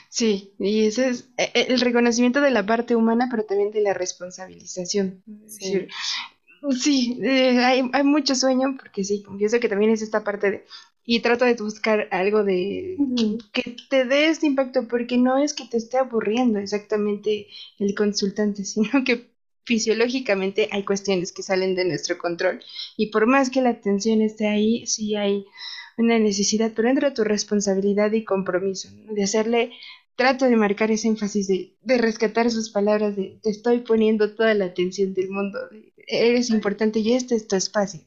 [0.08, 3.80] Sí, y ese es e, e, el reconocimiento de la parte humana, pero también de
[3.80, 5.22] la responsabilización.
[5.46, 5.86] Sí,
[6.78, 10.64] sí eh, hay, hay, mucho sueño, porque sí, confieso que también es esta parte de...
[11.04, 12.96] Y trato de buscar algo de
[13.52, 17.48] que te dé este impacto, porque no es que te esté aburriendo exactamente
[17.80, 19.32] el consultante, sino que
[19.64, 22.62] fisiológicamente hay cuestiones que salen de nuestro control.
[22.96, 25.46] Y por más que la atención esté ahí, sí hay
[25.98, 29.72] una necesidad, pero entra tu responsabilidad y compromiso, de hacerle,
[30.16, 34.54] trato de marcar ese énfasis, de, de, rescatar sus palabras, de te estoy poniendo toda
[34.54, 35.58] la atención del mundo,
[36.06, 38.00] eres importante y este es tu espacio.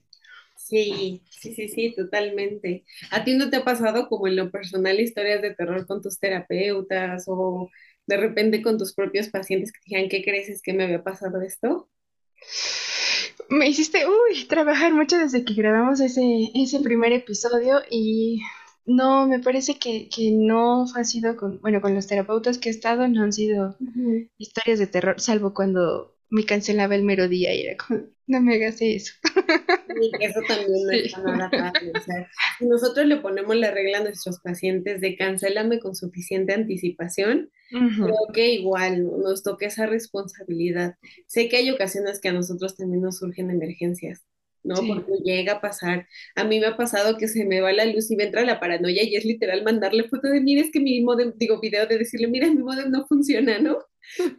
[0.55, 2.85] Sí, sí, sí, sí, totalmente.
[3.11, 6.19] ¿A ti no te ha pasado como en lo personal historias de terror con tus
[6.19, 7.69] terapeutas o
[8.07, 11.41] de repente con tus propios pacientes que dijeron, ¿qué crees es que me había pasado
[11.41, 11.89] esto?
[13.49, 18.41] Me hiciste, uy, trabajar mucho desde que grabamos ese, ese primer episodio y
[18.85, 22.71] no, me parece que, que no ha sido con, bueno, con los terapeutas que he
[22.71, 23.75] estado, no han sido
[24.37, 28.55] historias de terror, salvo cuando me cancelaba el mero día y era como, no me
[28.55, 29.13] hagas eso.
[30.19, 31.91] eso también no está nada fácil.
[31.95, 37.51] O sea, nosotros le ponemos la regla a nuestros pacientes de cancélame con suficiente anticipación,
[37.69, 40.95] creo que igual nos toca esa responsabilidad.
[41.27, 44.23] Sé que hay ocasiones que a nosotros también nos surgen emergencias.
[44.63, 44.75] ¿no?
[44.75, 46.07] Porque llega a pasar.
[46.35, 48.59] A mí me ha pasado que se me va la luz y me entra la
[48.59, 51.99] paranoia y es literal mandarle foto de, mira, es que mi modem, digo, video de
[51.99, 53.77] decirle, mira, mi modem no funciona, ¿no?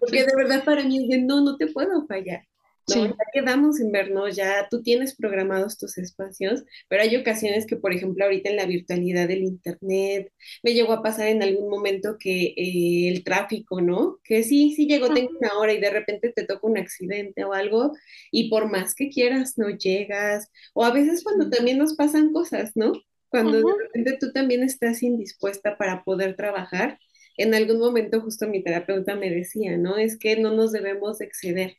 [0.00, 2.42] Porque de verdad para mí es de, no, no te puedo fallar.
[2.88, 7.74] No, ya quedamos en vernos, ya tú tienes programados tus espacios, pero hay ocasiones que,
[7.74, 12.16] por ejemplo, ahorita en la virtualidad del Internet, me llegó a pasar en algún momento
[12.16, 14.20] que eh, el tráfico, ¿no?
[14.22, 17.52] Que sí, sí llegó, tengo una hora y de repente te toca un accidente o
[17.54, 17.92] algo,
[18.30, 20.48] y por más que quieras, no llegas.
[20.72, 22.92] O a veces cuando también nos pasan cosas, ¿no?
[23.28, 27.00] Cuando de repente tú también estás indispuesta para poder trabajar.
[27.36, 29.96] En algún momento justo mi terapeuta me decía, ¿no?
[29.98, 31.78] Es que no nos debemos exceder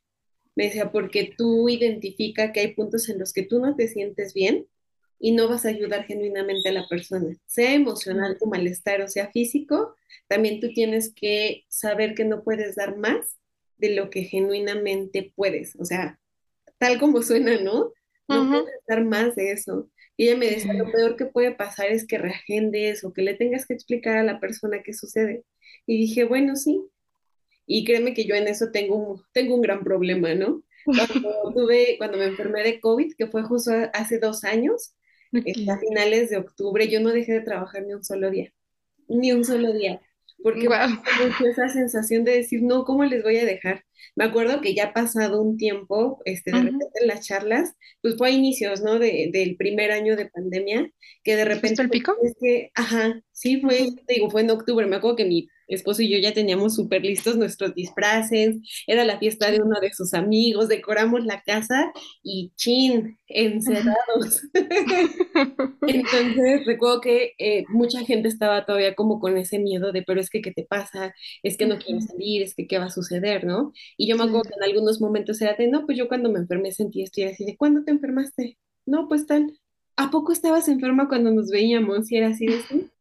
[0.55, 4.33] Me decía, porque tú identifica que hay puntos en los que tú no te sientes
[4.33, 4.67] bien
[5.19, 9.31] y no vas a ayudar genuinamente a la persona, sea emocional tu malestar o sea
[9.31, 9.95] físico,
[10.27, 13.37] también tú tienes que saber que no puedes dar más
[13.77, 16.19] de lo que genuinamente puedes, o sea,
[16.77, 17.93] tal como suena, ¿no?
[18.27, 19.89] No puedes dar más de eso.
[20.17, 23.35] Y ella me decía, lo peor que puede pasar es que reagendes o que le
[23.35, 25.43] tengas que explicar a la persona qué sucede.
[25.85, 26.81] Y dije, bueno, sí.
[27.67, 30.63] Y créeme que yo en eso tengo un, tengo un gran problema, ¿no?
[30.85, 34.95] Cuando tuve, cuando me enfermé de COVID, que fue justo hace dos años,
[35.31, 38.51] este, a finales de octubre, yo no dejé de trabajar ni un solo día,
[39.07, 40.01] ni un solo día,
[40.41, 41.01] porque wow.
[41.49, 43.83] esa sensación de decir, no, ¿cómo les voy a dejar?
[44.15, 48.29] Me acuerdo que ya pasado un tiempo, este, de repente en las charlas, pues fue
[48.29, 48.99] a inicios, ¿no?
[48.99, 50.89] De, del primer año de pandemia,
[51.23, 51.81] que de repente...
[51.81, 52.15] el pico?
[52.23, 56.09] Es que, ajá, sí, fue, digo, fue en octubre, me acuerdo que mi esposo y
[56.09, 60.67] yo ya teníamos súper listos nuestros disfraces, era la fiesta de uno de sus amigos,
[60.67, 61.91] decoramos la casa
[62.23, 64.41] y chin, encerrados.
[65.87, 70.29] Entonces recuerdo que eh, mucha gente estaba todavía como con ese miedo de, pero es
[70.29, 71.13] que, ¿qué te pasa?
[71.43, 73.45] Es que no quiero salir, es que, ¿qué va a suceder?
[73.45, 73.73] ¿No?
[73.97, 76.39] Y yo me acuerdo que en algunos momentos era de, no, pues yo cuando me
[76.39, 78.57] enfermé sentí esto y así de, ¿cuándo te enfermaste?
[78.85, 79.59] No, pues tal.
[79.97, 82.11] ¿A poco estabas enferma cuando nos veíamos?
[82.11, 82.91] Y era así de, sí.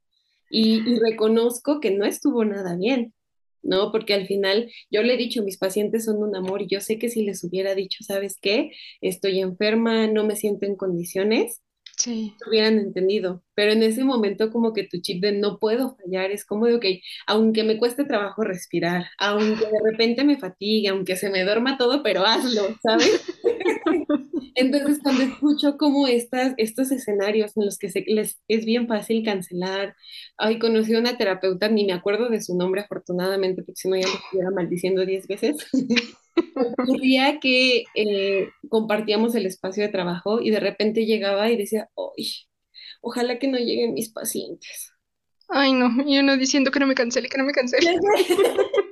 [0.50, 3.14] Y, reconozco que no estuvo nada bien,
[3.62, 3.92] ¿no?
[3.92, 6.98] Porque al final yo le he dicho, mis pacientes son un amor y yo sé
[6.98, 8.70] que si les hubiera dicho, ¿sabes qué?
[9.00, 11.62] Estoy enferma, no me siento en condiciones,
[11.96, 12.34] sí.
[12.48, 13.42] hubieran entendido.
[13.54, 16.74] Pero en ese momento como que tu chip de no puedo fallar, es como de,
[16.76, 16.84] ok,
[17.26, 22.02] aunque me cueste trabajo respirar, aunque de repente me fatigue, aunque se me duerma todo,
[22.02, 23.24] pero hazlo, ¿sabes?
[24.56, 29.22] Entonces, cuando escucho como estas, estos escenarios en los que se, les es bien fácil
[29.22, 29.94] cancelar,
[30.38, 33.96] ay, conocí a una terapeuta, ni me acuerdo de su nombre afortunadamente, porque si no
[33.96, 35.58] ya me estuviera maldiciendo diez veces,
[36.56, 42.26] ocurría que eh, compartíamos el espacio de trabajo y de repente llegaba y decía, ay,
[43.02, 44.90] ojalá que no lleguen mis pacientes.
[45.48, 47.94] Ay, no, y uno diciendo que no me cancele, que no me cancele.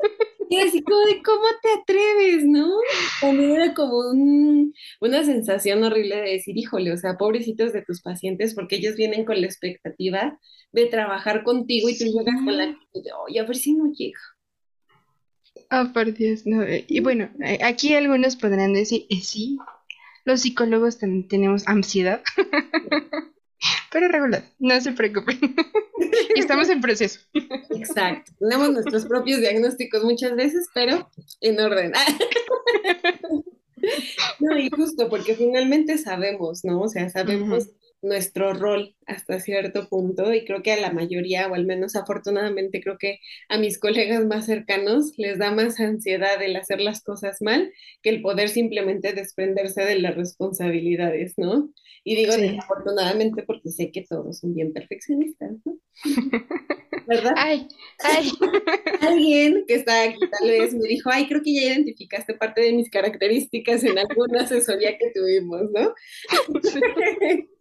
[0.55, 2.71] Y así como de, ¿cómo te atreves, no?
[3.21, 3.99] También era como
[5.01, 9.25] una sensación horrible de decir, híjole, o sea, pobrecitos de tus pacientes, porque ellos vienen
[9.25, 10.39] con la expectativa
[10.73, 13.93] de trabajar contigo y tú llegas con la actitud de, oye, a ver si no
[13.93, 14.21] llega.
[15.71, 16.63] Ah, por Dios, no.
[16.63, 19.59] Eh, y bueno, eh, aquí algunos podrán decir, eh, sí,
[20.25, 22.23] los psicólogos también tenemos ansiedad.
[23.95, 25.39] Pero regular, no se preocupen.
[26.35, 27.21] Estamos en proceso.
[27.71, 28.33] Exacto.
[28.41, 31.09] Tenemos nuestros propios diagnósticos muchas veces, pero
[31.41, 31.93] en orden.
[34.41, 36.81] No, y justo porque finalmente sabemos, ¿no?
[36.81, 37.69] O sea, sabemos
[38.05, 42.81] nuestro rol hasta cierto punto y creo que a la mayoría, o al menos afortunadamente
[42.83, 47.39] creo que a mis colegas más cercanos les da más ansiedad el hacer las cosas
[47.41, 51.71] mal que el poder simplemente desprenderse de las responsabilidades, ¿no?
[52.05, 55.79] Y digo afortunadamente porque sé que todos son bien perfeccionistas, ¿no?
[57.07, 57.33] ¿Verdad?
[57.37, 57.69] Ay,
[58.03, 58.31] ay.
[59.01, 62.73] Alguien que está aquí tal vez me dijo, ay, creo que ya identificaste parte de
[62.73, 65.95] mis características en alguna asesoría que tuvimos, ¿no?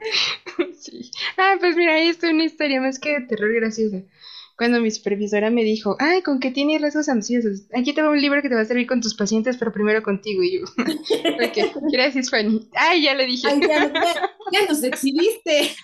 [0.80, 1.10] Sí.
[1.36, 4.02] Ah, pues mira, ahí está una historia más que de terror graciosa.
[4.56, 8.20] Cuando mi supervisora me dijo, ay, con que tienes rasgos ansiosos, aquí te va un
[8.20, 10.42] libro que te va a servir con tus pacientes, pero primero contigo.
[10.42, 12.68] Y yo, ok, gracias, Fanny.
[12.74, 13.48] Ay, ya le dije.
[13.48, 15.76] Ay, ya, ya, ya nos exhibiste.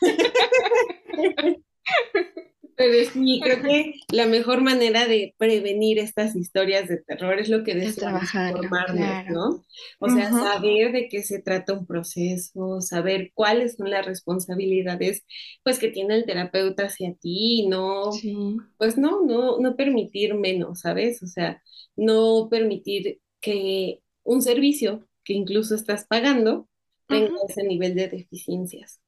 [2.77, 7.65] Pero sí, creo que la mejor manera de prevenir estas historias de terror es lo
[7.65, 9.65] que decimos, informarnos, ¿no?
[9.99, 15.25] O sea, saber de qué se trata un proceso, saber cuáles son las responsabilidades,
[15.65, 18.11] pues, que tiene el terapeuta hacia ti, no,
[18.77, 21.23] pues no, no, no permitir menos, ¿sabes?
[21.23, 21.63] O sea,
[21.97, 26.69] no permitir que un servicio que incluso estás pagando
[27.09, 29.01] tenga ese nivel de deficiencias.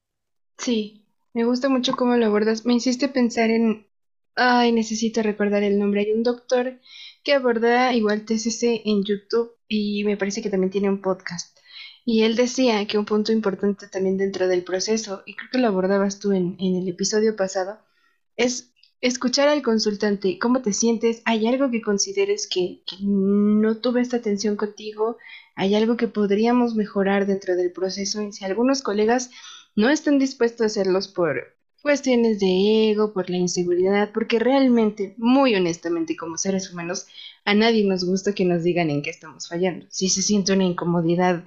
[0.57, 0.98] Sí,
[1.33, 2.65] me gusta mucho cómo lo abordas.
[2.65, 3.87] Me hiciste pensar en...
[4.35, 6.01] Ay, necesito recordar el nombre.
[6.01, 6.79] Hay un doctor
[7.23, 11.57] que aborda igual TCC en YouTube y me parece que también tiene un podcast.
[12.05, 15.67] Y él decía que un punto importante también dentro del proceso, y creo que lo
[15.67, 17.77] abordabas tú en, el episodio pasado,
[18.35, 24.01] es escuchar al consultante, cómo te sientes, hay algo que consideres que, que, no tuve
[24.01, 25.17] esta atención contigo,
[25.55, 29.29] hay algo que podríamos mejorar dentro del proceso, y si algunos colegas
[29.79, 35.55] no están dispuestos a hacerlos por cuestiones de ego, por la inseguridad, porque realmente, muy
[35.55, 37.07] honestamente, como seres humanos,
[37.45, 39.85] a nadie nos gusta que nos digan en qué estamos fallando.
[39.89, 41.45] Si se siente una incomodidad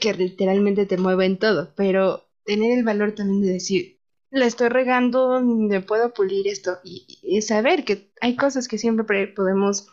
[0.00, 3.98] que literalmente te mueve en todo, pero tener el valor también de decir,
[4.30, 9.88] la estoy regando, me puedo pulir esto y, saber que hay cosas que siempre podemos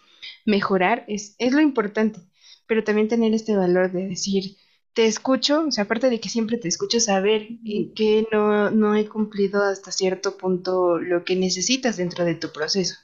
[0.45, 2.19] mejorar es, es lo importante.
[2.67, 4.55] pero también tener este valor de decir,
[4.93, 7.47] te escucho, o sea, aparte de que siempre te escucho saber
[7.95, 12.95] que no, no he cumplido hasta cierto punto lo que necesitas dentro de tu proceso.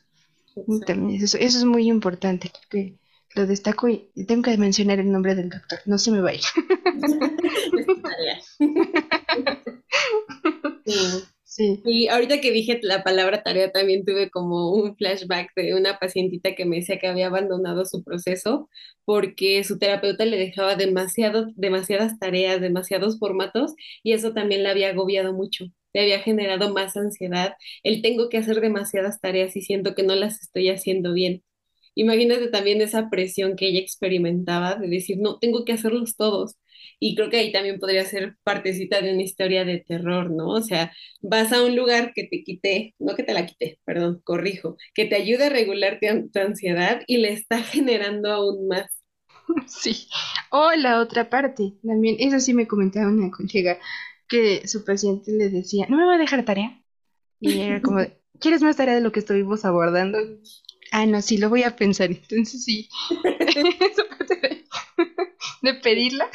[0.86, 2.98] También eso, eso, es muy importante, que
[3.36, 6.36] lo destaco y tengo que mencionar el nombre del doctor, no se me va a
[6.36, 6.42] ir.
[10.86, 11.24] Sí.
[11.58, 16.54] Y ahorita que dije la palabra tarea, también tuve como un flashback de una pacientita
[16.56, 18.70] que me decía que había abandonado su proceso
[19.06, 24.90] porque su terapeuta le dejaba demasiado, demasiadas tareas, demasiados formatos y eso también la había
[24.90, 25.66] agobiado mucho.
[25.94, 27.56] Le había generado más ansiedad.
[27.84, 31.44] El tengo que hacer demasiadas tareas y siento que no las estoy haciendo bien.
[31.96, 36.56] Imagínate también esa presión que ella experimentaba de decir, no, tengo que hacerlos todos.
[37.00, 40.48] Y creo que ahí también podría ser partecita de una historia de terror, ¿no?
[40.50, 44.22] O sea, vas a un lugar que te quite, no que te la quite, perdón,
[44.24, 48.92] corrijo, que te ayude a regular tu ansiedad y le está generando aún más.
[49.68, 50.08] Sí.
[50.52, 53.78] O la otra parte, también, eso sí me comentaba una colega,
[54.28, 56.82] que su paciente le decía, ¿no me va a dejar tarea?
[57.40, 58.00] Y era como,
[58.40, 60.18] ¿quieres más tarea de lo que estuvimos abordando?
[60.92, 62.10] Ah, no, sí, lo voy a pensar.
[62.12, 62.90] Entonces sí.
[65.66, 66.30] de, pedirla.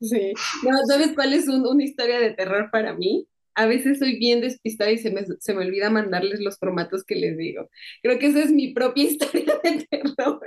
[0.00, 0.32] Sí.
[0.62, 3.26] No, ¿sabes cuál es una historia de terror para mí?
[3.54, 7.16] A veces soy bien despistada y se me, se me olvida mandarles los formatos que
[7.16, 7.68] les digo.
[8.02, 10.40] Creo que esa es mi propia historia de terror.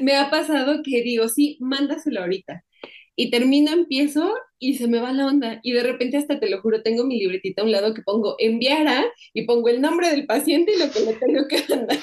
[0.00, 2.62] me ha pasado que digo, sí, mándaselo ahorita
[3.16, 5.60] y termino, empiezo y se me va la onda.
[5.62, 8.36] Y de repente hasta te lo juro, tengo mi libretita a un lado que pongo
[8.38, 11.98] enviara y pongo el nombre del paciente y lo que le tengo que mandar,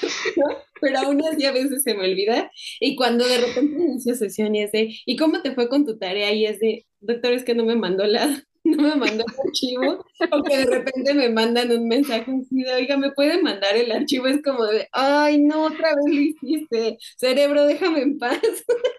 [0.80, 2.50] Pero aún así a veces se me olvida.
[2.80, 5.98] Y cuando de repente inicio sesión y es de, ¿y cómo te fue con tu
[5.98, 6.32] tarea?
[6.32, 10.04] Y es de, doctor, es que no me mandó la, no me mandó el archivo,
[10.30, 13.90] o que de repente me mandan un mensaje así de, oiga, ¿me puede mandar el
[13.92, 14.26] archivo?
[14.26, 18.40] Es como de, ay, no, otra vez lo hiciste, cerebro, déjame en paz.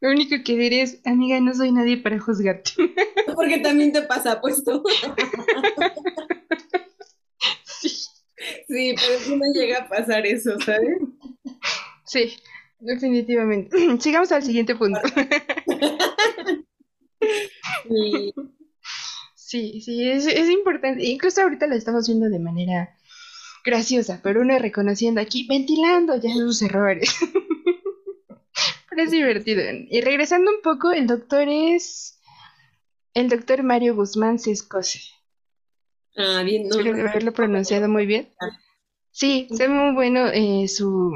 [0.00, 2.72] Lo único que diré es, amiga, no soy nadie para juzgarte.
[3.34, 4.82] Porque también te pasa, puesto.
[7.64, 7.88] Sí.
[8.68, 10.98] Sí, pero si no llega a pasar eso, ¿sabes?
[12.04, 12.36] Sí,
[12.78, 13.74] definitivamente.
[14.00, 15.00] Sigamos al siguiente punto.
[19.34, 21.04] Sí, sí, es, es importante.
[21.04, 22.96] Incluso ahorita lo estamos viendo de manera
[23.64, 27.14] graciosa, pero uno reconociendo aquí, ventilando ya sus errores.
[29.00, 29.62] es divertido.
[29.90, 32.20] Y regresando un poco, el doctor es
[33.14, 35.00] el doctor Mario Guzmán Sescose.
[36.16, 36.76] Ah, bien, no.
[36.76, 38.28] Espero haberlo pronunciado muy bien.
[39.10, 41.12] Sí, es muy bueno eh, su,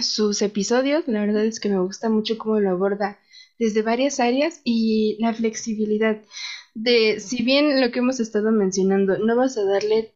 [0.00, 1.06] sus episodios.
[1.08, 3.18] La verdad es que me gusta mucho cómo lo aborda
[3.58, 6.22] desde varias áreas y la flexibilidad
[6.74, 10.14] de, si bien lo que hemos estado mencionando, no vas a darle,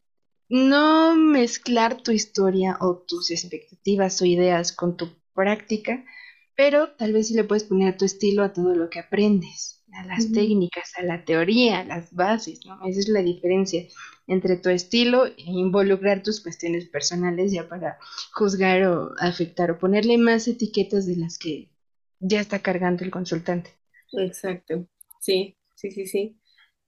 [0.48, 6.04] no mezclar tu historia o tus expectativas o ideas con tu práctica,
[6.56, 10.04] pero tal vez sí le puedes poner tu estilo a todo lo que aprendes, a
[10.04, 12.78] las técnicas, a la teoría, a las bases, ¿no?
[12.86, 13.84] Esa es la diferencia
[14.26, 17.98] entre tu estilo e involucrar tus cuestiones personales ya para
[18.32, 21.70] juzgar o afectar o ponerle más etiquetas de las que
[22.20, 23.70] ya está cargando el consultante.
[24.12, 24.86] Exacto,
[25.20, 26.40] sí, sí, sí, sí,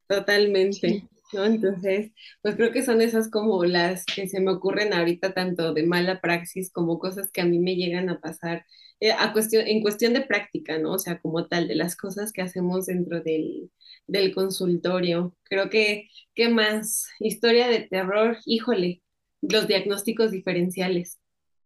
[0.08, 1.08] totalmente.
[1.32, 1.44] ¿no?
[1.44, 5.84] Entonces, pues creo que son esas como las que se me ocurren ahorita, tanto de
[5.84, 8.64] mala praxis como cosas que a mí me llegan a pasar
[9.00, 10.92] eh, a cuestión, en cuestión de práctica, ¿no?
[10.92, 13.70] O sea, como tal, de las cosas que hacemos dentro del,
[14.06, 15.34] del consultorio.
[15.44, 17.06] Creo que, ¿qué más?
[17.20, 19.02] Historia de terror, híjole,
[19.42, 21.18] los diagnósticos diferenciales.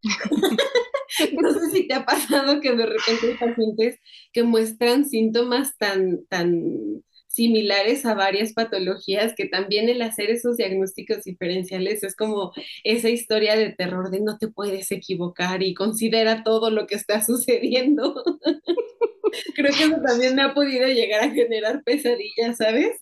[1.40, 3.99] no sé si te ha pasado que de repente hay pacientes
[4.33, 11.23] que muestran síntomas tan, tan similares a varias patologías que también el hacer esos diagnósticos
[11.23, 16.71] diferenciales es como esa historia de terror de no te puedes equivocar y considera todo
[16.71, 18.21] lo que está sucediendo.
[19.55, 23.01] Creo que eso también me ha podido llegar a generar pesadillas, ¿sabes?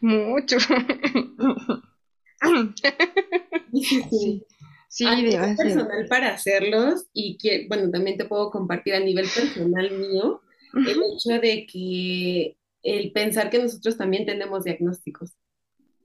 [0.00, 0.58] Mucho.
[3.72, 4.44] sí.
[4.88, 9.26] Sí, a nivel personal para hacerlos y que, bueno, también te puedo compartir a nivel
[9.34, 10.42] personal mío
[10.74, 15.34] el hecho de que el pensar que nosotros también tenemos diagnósticos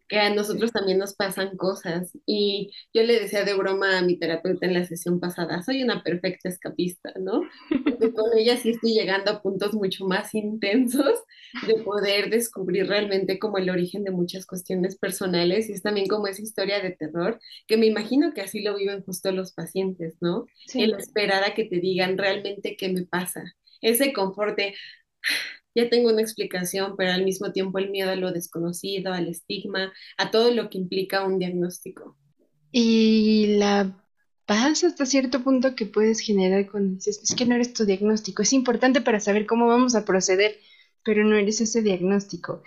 [0.07, 2.17] que a nosotros también nos pasan cosas.
[2.25, 6.01] Y yo le decía de broma a mi terapeuta en la sesión pasada, soy una
[6.03, 7.41] perfecta escapista, ¿no?
[7.83, 11.19] Porque con ella sí estoy llegando a puntos mucho más intensos
[11.65, 16.27] de poder descubrir realmente como el origen de muchas cuestiones personales y es también como
[16.27, 20.45] esa historia de terror, que me imagino que así lo viven justo los pacientes, ¿no?
[20.73, 23.43] El esperar a que te digan realmente qué me pasa.
[23.81, 24.73] Ese confort de,
[25.77, 29.93] ya tengo una explicación, pero al mismo tiempo el miedo a lo desconocido, al estigma,
[30.17, 32.17] a todo lo que implica un diagnóstico.
[32.71, 34.03] Y la
[34.47, 38.41] paz hasta cierto punto que puedes generar con dices, es que no eres tu diagnóstico,
[38.41, 40.57] es importante para saber cómo vamos a proceder,
[41.03, 42.63] pero no eres ese diagnóstico.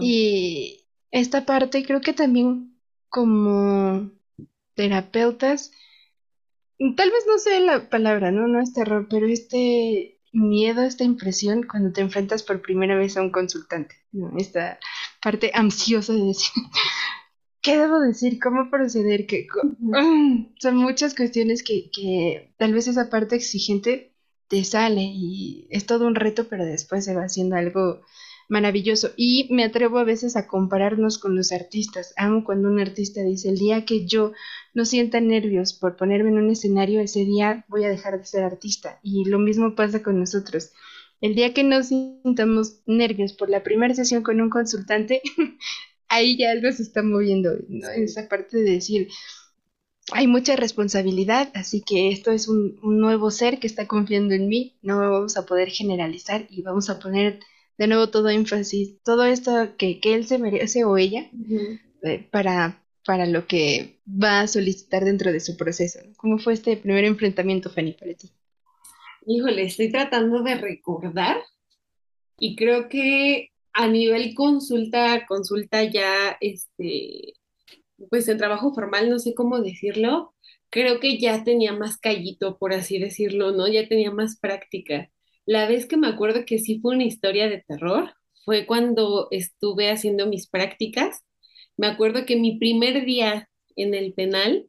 [0.00, 2.78] Y esta parte creo que también
[3.08, 4.12] como
[4.74, 5.72] terapeutas,
[6.78, 8.46] tal vez no sea la palabra, ¿no?
[8.46, 13.22] No es terror, pero este miedo, esta impresión cuando te enfrentas por primera vez a
[13.22, 14.32] un consultante, ¿no?
[14.38, 14.78] Esta
[15.22, 16.50] parte ansiosa de decir,
[17.62, 18.38] ¿qué debo decir?
[18.40, 19.26] ¿Cómo proceder?
[19.26, 24.14] que mm, Son muchas cuestiones que, que tal vez esa parte exigente
[24.48, 28.02] te sale y es todo un reto, pero después se va haciendo algo
[28.48, 29.10] maravilloso.
[29.16, 32.12] Y me atrevo a veces a compararnos con los artistas.
[32.16, 34.32] Amo cuando un artista dice, el día que yo
[34.74, 38.44] no sienta nervios por ponerme en un escenario, ese día voy a dejar de ser
[38.44, 39.00] artista.
[39.02, 40.72] Y lo mismo pasa con nosotros.
[41.20, 45.22] El día que no sintamos nervios por la primera sesión con un consultante,
[46.08, 47.88] ahí ya algo se está moviendo, ¿no?
[47.90, 49.08] Esa parte de decir,
[50.12, 54.76] hay mucha responsabilidad, así que esto es un, nuevo ser que está confiando en mí,
[54.82, 57.40] no vamos a poder generalizar y vamos a poner
[57.78, 61.30] de nuevo todo énfasis, todo esto que, que él se merece o ella
[62.02, 66.00] eh, para, para lo que va a solicitar dentro de su proceso.
[66.16, 68.30] ¿Cómo fue este primer enfrentamiento, Fanny, para ti?
[69.26, 71.36] Híjole, estoy tratando de recordar
[72.38, 77.34] y creo que a nivel consulta, consulta ya, este,
[78.08, 80.34] pues en trabajo formal, no sé cómo decirlo,
[80.70, 83.68] creo que ya tenía más callito, por así decirlo, ¿no?
[83.68, 85.10] Ya tenía más práctica.
[85.46, 89.90] La vez que me acuerdo que sí fue una historia de terror fue cuando estuve
[89.90, 91.24] haciendo mis prácticas.
[91.76, 94.68] Me acuerdo que mi primer día en el penal,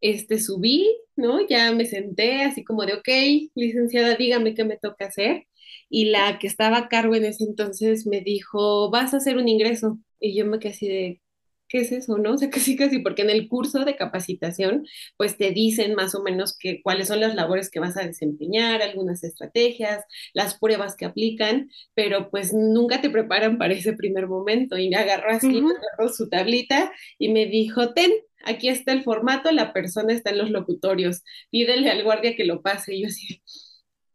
[0.00, 1.46] este, subí, ¿no?
[1.48, 3.08] Ya me senté así como de, ok,
[3.54, 5.46] licenciada, dígame qué me toca hacer
[5.88, 9.48] y la que estaba a cargo en ese entonces me dijo, vas a hacer un
[9.48, 9.98] ingreso.
[10.20, 11.22] Y yo me quedé así de,
[11.68, 12.34] ¿qué es eso, no?
[12.34, 14.86] O sea, casi, casi, porque en el curso de capacitación,
[15.16, 18.82] pues te dicen más o menos que, cuáles son las labores que vas a desempeñar,
[18.82, 20.04] algunas estrategias,
[20.34, 24.78] las pruebas que aplican, pero pues nunca te preparan para ese primer momento.
[24.78, 28.10] Y me agarró así, me agarró su tablita y me dijo, ten,
[28.44, 32.62] aquí está el formato, la persona está en los locutorios, pídele al guardia que lo
[32.62, 32.94] pase.
[32.94, 33.42] Y yo así,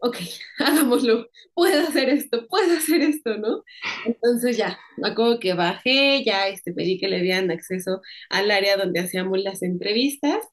[0.01, 0.17] ok,
[0.59, 3.63] hagámoslo, puedo hacer esto, puedo hacer esto, ¿no?
[4.05, 8.77] Entonces ya, me acuerdo que bajé, ya este, pedí que le dieran acceso al área
[8.77, 10.43] donde hacíamos las entrevistas,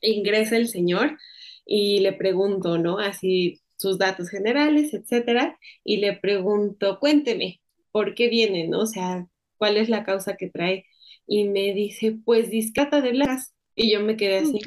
[0.00, 1.18] ingresa el señor
[1.66, 2.98] y le pregunto, ¿no?
[2.98, 7.60] Así sus datos generales, etcétera, y le pregunto, cuénteme,
[7.92, 8.80] ¿por qué viene, no?
[8.80, 9.26] O sea,
[9.56, 10.86] ¿cuál es la causa que trae?
[11.26, 13.54] Y me dice, pues discata de las.
[13.74, 14.60] Y yo me quedé así.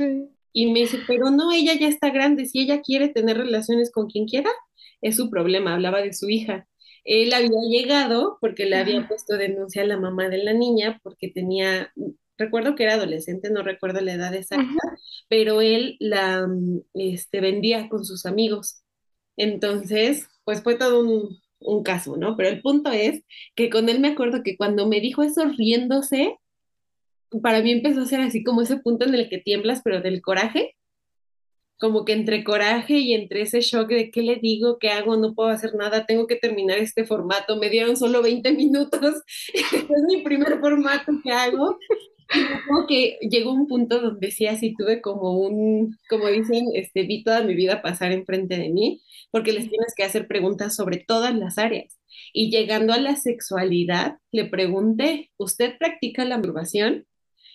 [0.54, 4.08] Y me dice, pero no, ella ya está grande, si ella quiere tener relaciones con
[4.08, 4.50] quien quiera,
[5.02, 6.68] es su problema, hablaba de su hija.
[7.04, 11.30] Él había llegado porque le había puesto denuncia a la mamá de la niña porque
[11.30, 11.92] tenía,
[12.38, 14.82] recuerdo que era adolescente, no recuerdo la edad exacta,
[15.30, 16.48] pero él la
[16.94, 18.84] este, vendía con sus amigos.
[19.38, 22.36] Entonces, pues fue todo un, un caso, ¿no?
[22.38, 23.24] Pero el punto es
[23.56, 26.38] que con él me acuerdo que cuando me dijo eso riéndose,
[27.42, 30.22] para mí empezó a ser así como ese punto en el que tiemblas, pero del
[30.22, 30.76] coraje,
[31.80, 35.34] como que entre coraje y entre ese shock de qué le digo, qué hago, no
[35.34, 39.16] puedo hacer nada, tengo que terminar este formato, me dieron solo 20 minutos,
[39.54, 41.80] es mi primer formato que hago.
[42.68, 47.24] como que llegó un punto donde sí así tuve como un, como dicen, este, vi
[47.24, 49.02] toda mi vida pasar enfrente de mí,
[49.32, 52.00] porque les tienes que hacer preguntas sobre todas las áreas.
[52.34, 57.06] Y llegando a la sexualidad, le pregunté, ¿usted practica la masturbación?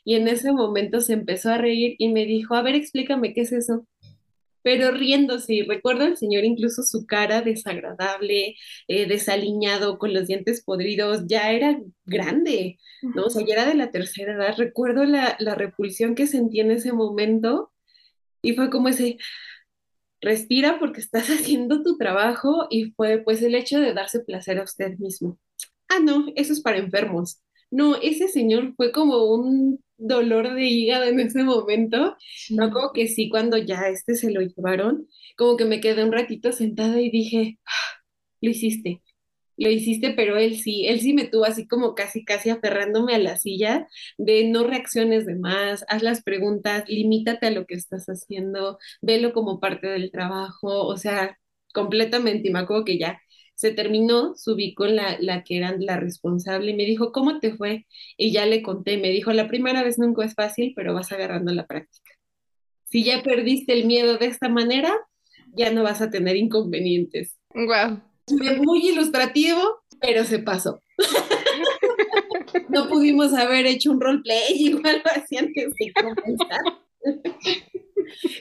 [0.07, 3.41] Y en ese momento se empezó a reír y me dijo, a ver, explícame qué
[3.41, 3.89] es eso.
[4.63, 8.55] Pero riéndose, y recuerdo al señor incluso su cara desagradable,
[8.87, 13.25] eh, desaliñado, con los dientes podridos, ya era grande, ¿no?
[13.25, 14.55] O sea, ya era de la tercera edad.
[14.57, 17.73] Recuerdo la, la repulsión que sentí en ese momento
[18.43, 19.19] y fue como ese,
[20.21, 24.65] respira porque estás haciendo tu trabajo y fue pues el hecho de darse placer a
[24.65, 25.37] usted mismo.
[25.89, 27.41] Ah, no, eso es para enfermos.
[27.73, 32.17] No, ese señor fue como un dolor de hígado en ese momento.
[32.51, 36.13] No, como que sí, cuando ya este se lo llevaron, como que me quedé un
[36.13, 37.73] ratito sentada y dije, ah,
[38.41, 39.03] lo hiciste,
[39.57, 43.19] lo hiciste, pero él sí, él sí me tuvo así como casi, casi aferrándome a
[43.19, 43.89] la silla
[44.19, 49.33] de no reacciones de más, haz las preguntas, limítate a lo que estás haciendo, velo
[49.33, 51.39] como parte del trabajo, o sea,
[51.73, 53.21] completamente, y me acuerdo que ya
[53.57, 57.57] se terminó, subí con la, la que era la responsable y me dijo, ¿cómo te
[57.57, 57.87] fue?
[58.19, 61.53] Y ya le conté, me dijo, la primera vez nunca es fácil, pero vas agarrando
[61.53, 62.13] la práctica.
[62.85, 64.95] Si ya perdiste el miedo de esta manera,
[65.55, 67.37] ya no vas a tener inconvenientes.
[67.55, 68.03] Wow.
[68.63, 70.83] Muy ilustrativo, pero se pasó.
[72.69, 76.61] no pudimos haber hecho un roleplay igual así antes de comenzar.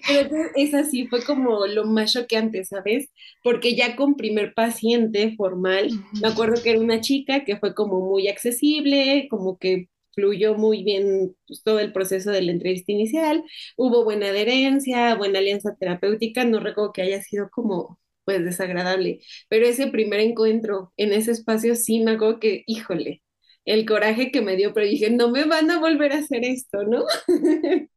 [0.06, 3.10] Creo que esa sí fue como lo más choqueante, ¿sabes?
[3.44, 5.90] Porque ya con primer paciente formal,
[6.22, 10.84] me acuerdo que era una chica que fue como muy accesible, como que fluyó muy
[10.84, 13.44] bien pues, todo el proceso de la entrevista inicial,
[13.78, 19.68] hubo buena adherencia, buena alianza terapéutica, no recuerdo que haya sido como pues desagradable, pero
[19.68, 23.22] ese primer encuentro en ese espacio sí me acuerdo que, híjole,
[23.66, 26.84] el coraje que me dio, pero dije, no me van a volver a hacer esto,
[26.84, 27.04] ¿no?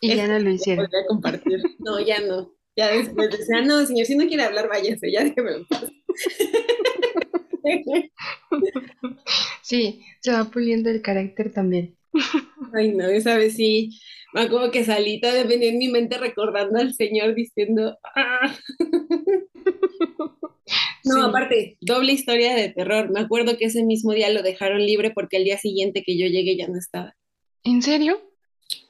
[0.00, 0.86] Y ya no lo hicieron.
[0.86, 1.62] a compartir.
[1.78, 2.52] No, ya no.
[2.76, 5.66] Ya después decía, no, señor, si no quiere hablar, váyase, ya déjeme.
[9.62, 11.96] Sí, se va puliendo el carácter también.
[12.72, 13.98] Ay, no, esa vez sí,
[14.32, 18.56] me como que salita de venir en mi mente recordando al Señor diciendo, ¡ah!
[21.04, 23.10] No, aparte, doble historia de terror.
[23.10, 26.26] Me acuerdo que ese mismo día lo dejaron libre porque el día siguiente que yo
[26.26, 27.14] llegué ya no estaba.
[27.62, 28.20] ¿En serio?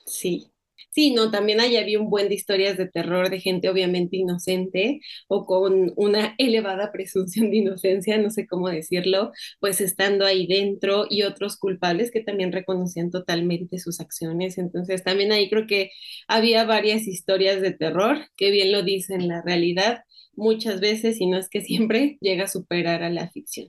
[0.07, 0.51] Sí.
[0.97, 5.01] Sí, no, también ahí había un buen de historias de terror de gente obviamente inocente
[5.28, 9.30] o con una elevada presunción de inocencia, no sé cómo decirlo,
[9.61, 14.57] pues estando ahí dentro y otros culpables que también reconocían totalmente sus acciones.
[14.57, 15.90] Entonces, también ahí creo que
[16.28, 20.01] había varias historias de terror que bien lo dicen la realidad
[20.34, 23.68] muchas veces, y no es que siempre, llega a superar a la ficción.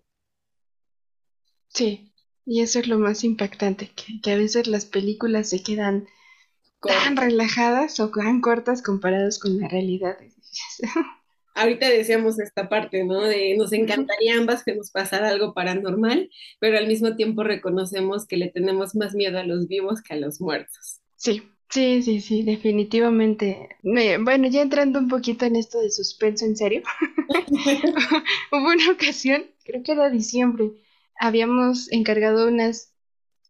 [1.68, 2.14] Sí,
[2.46, 3.92] y eso es lo más impactante,
[4.24, 6.08] que, a veces las películas se quedan
[6.82, 10.18] tan relajadas o tan cortas comparadas con la realidad.
[11.56, 13.22] Ahorita decíamos esta parte, ¿no?
[13.22, 18.38] De nos encantaría ambas que nos pasara algo paranormal, pero al mismo tiempo reconocemos que
[18.38, 21.02] le tenemos más miedo a los vivos que a los muertos.
[21.16, 23.70] Sí, Sí, sí, sí, definitivamente.
[23.84, 26.82] bueno, ya entrando un poquito en esto de suspenso, en serio.
[28.52, 30.72] Hubo una ocasión, creo que era diciembre,
[31.20, 32.94] habíamos encargado unas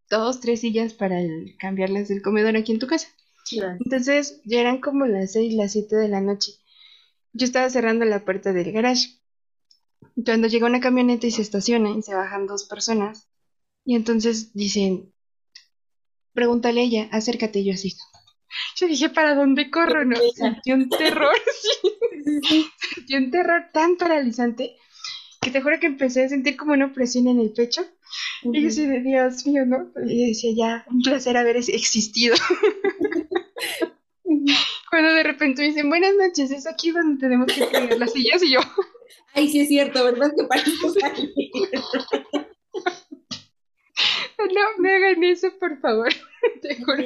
[0.09, 1.17] dos, tres sillas para
[1.59, 3.07] cambiarlas del comedor aquí en tu casa.
[3.79, 6.53] Entonces ya eran como las seis, las siete de la noche.
[7.33, 9.19] Yo estaba cerrando la puerta del garage.
[10.25, 13.29] Cuando llega una camioneta y se estaciona y se bajan dos personas.
[13.85, 15.13] Y entonces dicen,
[16.33, 17.95] pregúntale a ella, acércate yo así.
[18.75, 20.03] Yo dije, ¿para dónde corro?
[20.05, 21.35] No, sentí un terror,
[22.41, 22.67] sí.
[22.95, 24.75] Sentí un terror tan paralizante
[25.41, 27.85] que te juro que empecé a sentir como una presión en el pecho.
[28.43, 29.91] Y yo así de Dios mío, ¿no?
[30.05, 32.35] Y decía, ya, un placer haber existido.
[34.89, 38.41] Cuando de repente me dicen, buenas noches, es aquí donde tenemos que poner las sillas
[38.43, 38.59] y yo.
[39.33, 40.31] Ay, sí es cierto, ¿verdad?
[40.35, 40.71] Que parece
[44.37, 46.09] No me hagan eso, por favor.
[46.61, 47.05] Te juro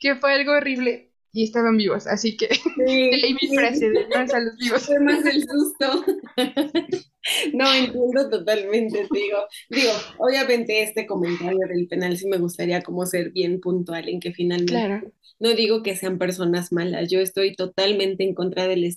[0.00, 1.12] que, fue algo horrible.
[1.32, 4.86] Y estaban vivos, así que sí, leí mi frase de más a los vivos.
[4.86, 6.04] Fue más el susto.
[7.52, 9.38] No, entiendo totalmente, digo.
[9.68, 14.32] Digo, obviamente este comentario del penal sí me gustaría como ser bien puntual en que
[14.32, 15.10] finalmente
[15.40, 18.88] no digo que sean personas malas, yo estoy totalmente en contra de la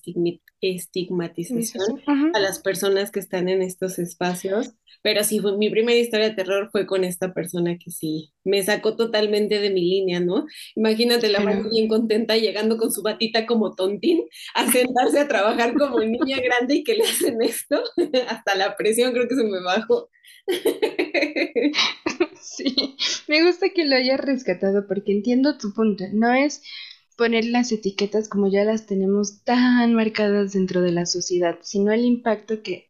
[0.62, 2.02] estigmatización
[2.34, 6.36] a las personas que están en estos espacios pero sí, fue, mi primera historia de
[6.36, 10.46] terror fue con esta persona que sí, me sacó totalmente de mi línea, ¿no?
[10.76, 15.74] Imagínate la madre bien contenta llegando con su batita como tontín a sentarse a trabajar
[15.74, 17.82] como niña grande y que le hacen esto.
[18.30, 20.10] Hasta la presión creo que se me bajó.
[22.42, 22.98] Sí,
[23.28, 26.06] me gusta que lo hayas rescatado porque entiendo tu punto.
[26.12, 26.64] No es
[27.16, 32.04] poner las etiquetas como ya las tenemos tan marcadas dentro de la sociedad, sino el
[32.04, 32.90] impacto que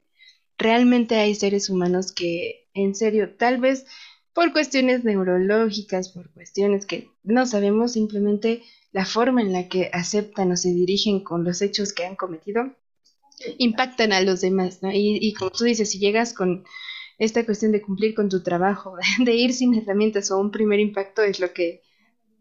[0.58, 3.86] realmente hay seres humanos que, en serio, tal vez
[4.34, 10.52] por cuestiones neurológicas, por cuestiones que no sabemos, simplemente la forma en la que aceptan
[10.52, 12.74] o se dirigen con los hechos que han cometido,
[13.58, 14.92] impactan a los demás, ¿no?
[14.92, 16.64] Y, y como tú dices, si llegas con
[17.20, 21.22] esta cuestión de cumplir con tu trabajo, de ir sin herramientas o un primer impacto
[21.24, 21.82] es lo que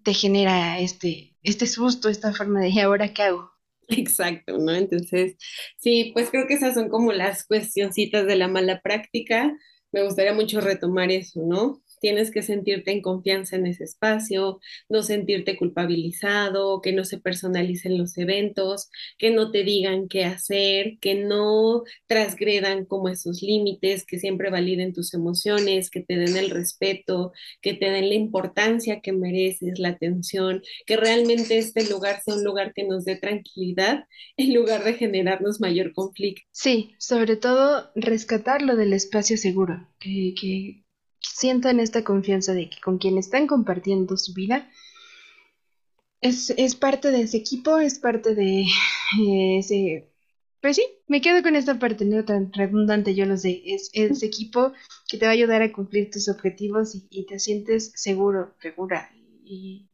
[0.04, 3.52] te genera este, este susto, esta forma de, ¿y ahora qué hago?
[3.88, 4.72] Exacto, ¿no?
[4.72, 5.36] Entonces,
[5.78, 9.56] sí, pues creo que esas son como las cuestioncitas de la mala práctica.
[9.92, 11.82] Me gustaría mucho retomar eso, ¿no?
[12.00, 17.98] Tienes que sentirte en confianza en ese espacio, no sentirte culpabilizado, que no se personalicen
[17.98, 24.18] los eventos, que no te digan qué hacer, que no transgredan como esos límites, que
[24.18, 29.12] siempre validen tus emociones, que te den el respeto, que te den la importancia que
[29.12, 34.04] mereces, la atención, que realmente este lugar sea un lugar que nos dé tranquilidad
[34.36, 36.42] en lugar de generarnos mayor conflicto.
[36.50, 40.84] Sí, sobre todo rescatarlo del espacio seguro, que, que
[41.20, 44.70] sientan esta confianza de que con quien están compartiendo su vida
[46.20, 50.06] es, parte de ese equipo, es parte de eh, ese...
[50.60, 54.26] Pues sí, me quedo con esta parte, no tan redundante, yo lo sé, es ese
[54.26, 54.74] equipo
[55.08, 59.10] que te va a ayudar a cumplir tus objetivos y, te sientes seguro, segura.
[59.42, 59.88] Y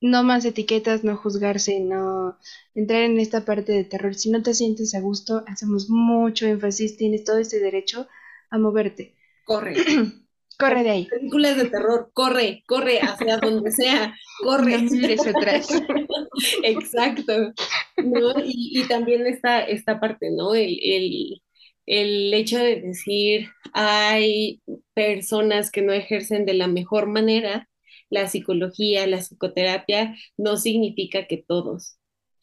[0.00, 2.38] no más etiquetas, no juzgarse, no
[2.74, 4.14] entrar en esta parte de terror.
[4.14, 8.08] Si no te sientes a gusto, hacemos mucho énfasis, tienes todo ese derecho
[8.48, 9.14] a moverte.
[9.44, 9.74] Corre.
[10.60, 11.06] corre de ahí.
[11.06, 14.76] Películas de terror, corre, corre hacia donde sea, corre.
[14.90, 15.68] No atrás.
[16.62, 17.52] Exacto.
[18.44, 20.54] Y, también está esta parte, ¿no?
[20.54, 21.42] El, el,
[21.86, 24.60] el hecho de decir, hay
[24.94, 27.68] personas que no ejercen de la mejor manera
[28.10, 31.96] la psicología, la psicoterapia, no significa que todos.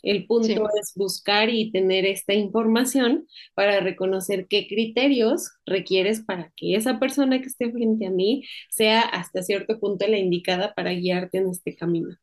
[0.04, 6.76] El punto es buscar y tener esta información para reconocer qué criterios requieres para que
[6.76, 11.40] esa persona que esté frente a mí sea hasta cierto punto la indicada para guiarte
[11.40, 12.16] en este camino.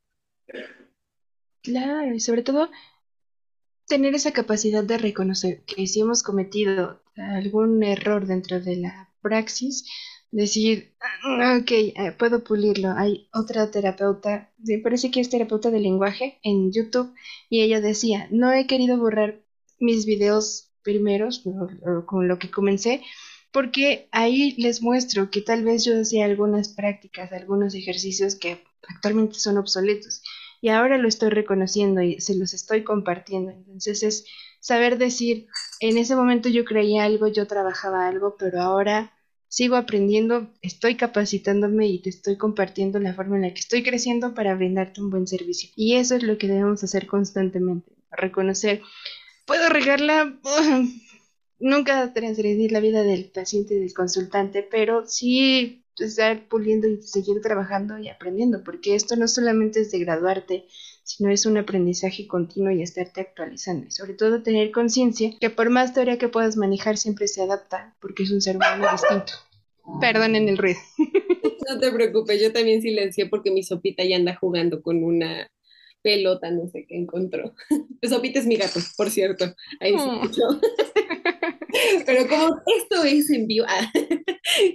[1.63, 2.71] Claro, y sobre todo
[3.87, 9.85] tener esa capacidad de reconocer que si hemos cometido algún error dentro de la praxis,
[10.35, 12.91] decir, ah, ok, eh, puedo pulirlo.
[12.97, 17.15] Hay otra terapeuta, me parece que es terapeuta de lenguaje en YouTube,
[17.49, 19.41] y ella decía, no he querido borrar
[19.79, 21.45] mis videos primeros,
[22.07, 23.03] con lo que comencé,
[23.53, 29.39] porque ahí les muestro que tal vez yo hacía algunas prácticas, algunos ejercicios que actualmente
[29.39, 30.23] son obsoletos.
[30.61, 33.53] Y ahora lo estoy reconociendo y se los estoy compartiendo.
[33.53, 34.27] Entonces es
[34.61, 35.47] saber decir,
[35.81, 39.13] en ese momento yo creía algo, yo trabajaba algo, pero ahora
[39.55, 44.35] sigo aprendiendo, estoy capacitándome y te estoy compartiendo la forma en la que estoy creciendo
[44.35, 45.71] para brindarte un buen servicio.
[45.77, 48.83] Y eso es lo que debemos hacer constantemente, reconocer,
[49.47, 50.41] puedo regarla,
[51.61, 57.41] nunca transgredir la vida del paciente y del consultante, pero sí estar puliendo y seguir
[57.41, 60.67] trabajando y aprendiendo, porque esto no solamente es de graduarte,
[61.05, 63.87] sino es un aprendizaje continuo y estarte actualizando.
[63.87, 67.95] Y sobre todo tener conciencia que por más teoría que puedas manejar siempre se adapta
[68.01, 69.35] porque es un ser humano distinto.
[70.01, 70.81] Perdonen el ruido.
[71.67, 75.49] No te preocupes, yo también silencié porque mi sopita ya anda jugando con una
[76.03, 77.55] pelota, no sé qué encontró.
[78.07, 79.47] Sopita es mi gato, por cierto.
[79.81, 80.15] Ahí se mm.
[80.15, 80.43] escuchó.
[82.07, 83.67] Pero como esto es en vivo,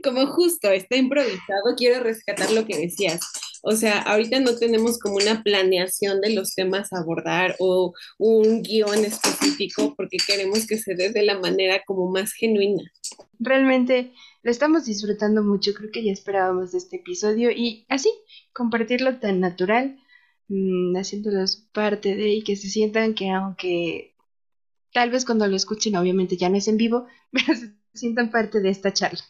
[0.04, 3.22] como justo está improvisado, quiero rescatar lo que decías.
[3.62, 8.62] O sea, ahorita no tenemos como una planeación de los temas a abordar o un
[8.62, 12.84] guion específico porque queremos que se dé de la manera como más genuina.
[13.40, 18.10] Realmente lo estamos disfrutando mucho, creo que ya esperábamos de este episodio y así,
[18.54, 20.00] compartirlo tan natural,
[20.48, 24.16] mmm, haciéndolos parte de y que se sientan que aunque
[24.94, 28.62] tal vez cuando lo escuchen obviamente ya no es en vivo, pero se sientan parte
[28.62, 29.24] de esta charla.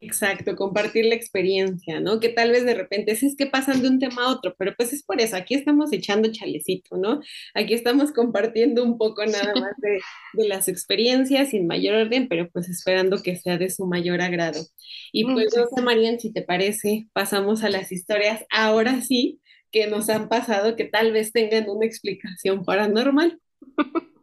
[0.00, 2.20] Exacto, compartir la experiencia, ¿no?
[2.20, 4.72] Que tal vez de repente es, es que pasan de un tema a otro, pero
[4.76, 7.20] pues es por eso, aquí estamos echando chalecito, ¿no?
[7.54, 9.98] Aquí estamos compartiendo un poco nada más de,
[10.34, 14.60] de las experiencias sin mayor orden, pero pues esperando que sea de su mayor agrado.
[15.12, 19.40] Y pues, Rosa Marian, si te parece, pasamos a las historias ahora sí
[19.72, 23.40] que nos han pasado que tal vez tengan una explicación paranormal.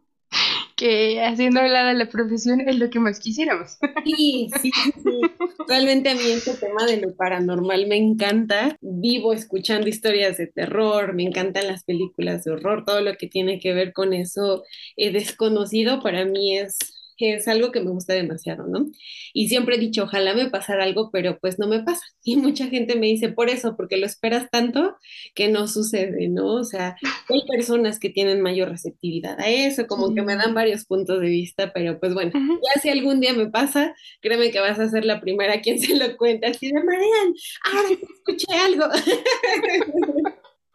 [0.75, 3.77] que haciendo hablada la profesión es lo que más quisiéramos.
[4.05, 5.21] Sí, sí, sí.
[5.67, 8.77] Realmente a mí este tema de lo paranormal me encanta.
[8.81, 13.59] Vivo escuchando historias de terror, me encantan las películas de horror, todo lo que tiene
[13.59, 14.63] que ver con eso
[14.97, 16.77] eh, desconocido para mí es
[17.17, 18.85] es algo que me gusta demasiado, ¿no?
[19.33, 22.01] Y siempre he dicho, ojalá me pasara algo, pero pues no me pasa.
[22.27, 24.95] Y mucha gente me dice, por eso, porque lo esperas tanto
[25.35, 26.55] que no sucede, ¿no?
[26.55, 26.95] O sea,
[27.29, 31.27] hay personas que tienen mayor receptividad a eso, como que me dan varios puntos de
[31.27, 35.05] vista, pero pues bueno, ya si algún día me pasa, créeme que vas a ser
[35.05, 37.33] la primera quien se lo cuenta, así de, Marian,
[37.71, 38.85] ahora escuché algo.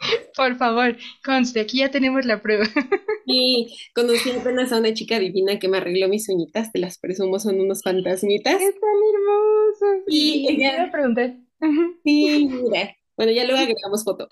[0.37, 2.65] Por favor, conste, aquí ya tenemos la prueba.
[3.33, 7.39] Y conocí apenas a una chica divina que me arregló mis uñitas, te las presumo,
[7.39, 8.55] son unos fantasmitas.
[8.55, 10.05] Están hermosos.
[10.09, 11.39] Y ella me pregunté.
[12.03, 14.27] Sí, mira, bueno, ya luego agregamos foto.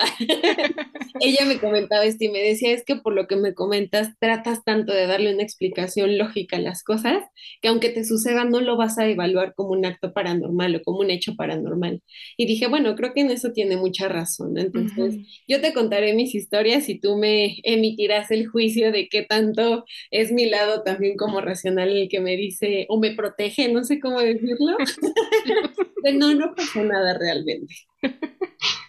[1.21, 4.65] Ella me comentaba esto y me decía, es que por lo que me comentas, tratas
[4.65, 7.25] tanto de darle una explicación lógica a las cosas,
[7.61, 11.01] que aunque te suceda, no lo vas a evaluar como un acto paranormal o como
[11.01, 12.03] un hecho paranormal.
[12.37, 14.59] Y dije, bueno, creo que en eso tiene mucha razón.
[14.59, 19.85] Entonces, yo te contaré mis historias y tú me emitirás el juicio de qué tanto
[20.11, 24.01] es mi lado también como racional el que me dice o me protege, no sé
[24.01, 24.77] cómo decirlo.
[26.03, 27.75] de no, no pasa nada realmente.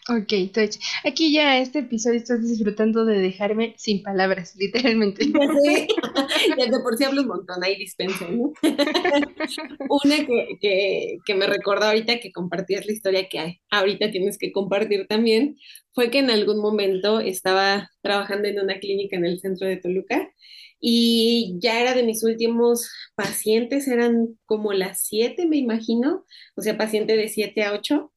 [0.10, 5.28] Ok, entonces aquí ya este episodio estás disfrutando de dejarme sin palabras, literalmente.
[5.28, 8.42] Ya de por sí hablo un montón, ahí dispensen.
[9.90, 10.16] Una
[10.60, 15.58] que, me recordó ahorita que compartías la historia que hay, ahorita tienes que compartir también,
[15.94, 20.28] fue que en algún momento estaba trabajando en una clínica en el centro de Toluca
[20.80, 26.78] y ya era de mis últimos pacientes, eran como las siete, me imagino, o sea,
[26.78, 28.12] paciente de siete a ocho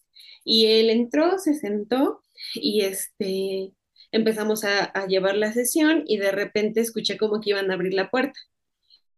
[0.45, 2.23] y él entró, se sentó
[2.55, 3.73] y este,
[4.13, 8.11] empezamos a, llevar la sesión y de repente escuché como que iban a abrir la
[8.11, 8.39] puerta.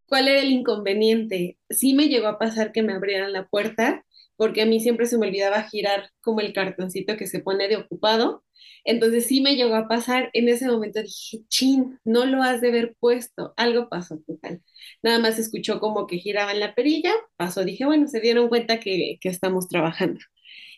[0.07, 1.59] ¿Cuál era el inconveniente?
[1.71, 4.05] Sí me llegó a pasar que me abrieran la puerta,
[4.37, 7.77] porque a mí siempre se me olvidaba girar como el cartoncito que se pone de
[7.77, 8.45] ocupado.
[8.85, 12.69] Entonces sí me llegó a pasar, en ese momento dije, chin, no lo has de
[12.69, 14.63] haber puesto, algo pasó total.
[15.03, 18.81] Nada más escuchó como que giraba en la perilla, pasó, dije, bueno, se dieron cuenta
[18.81, 20.21] que estamos trabajando.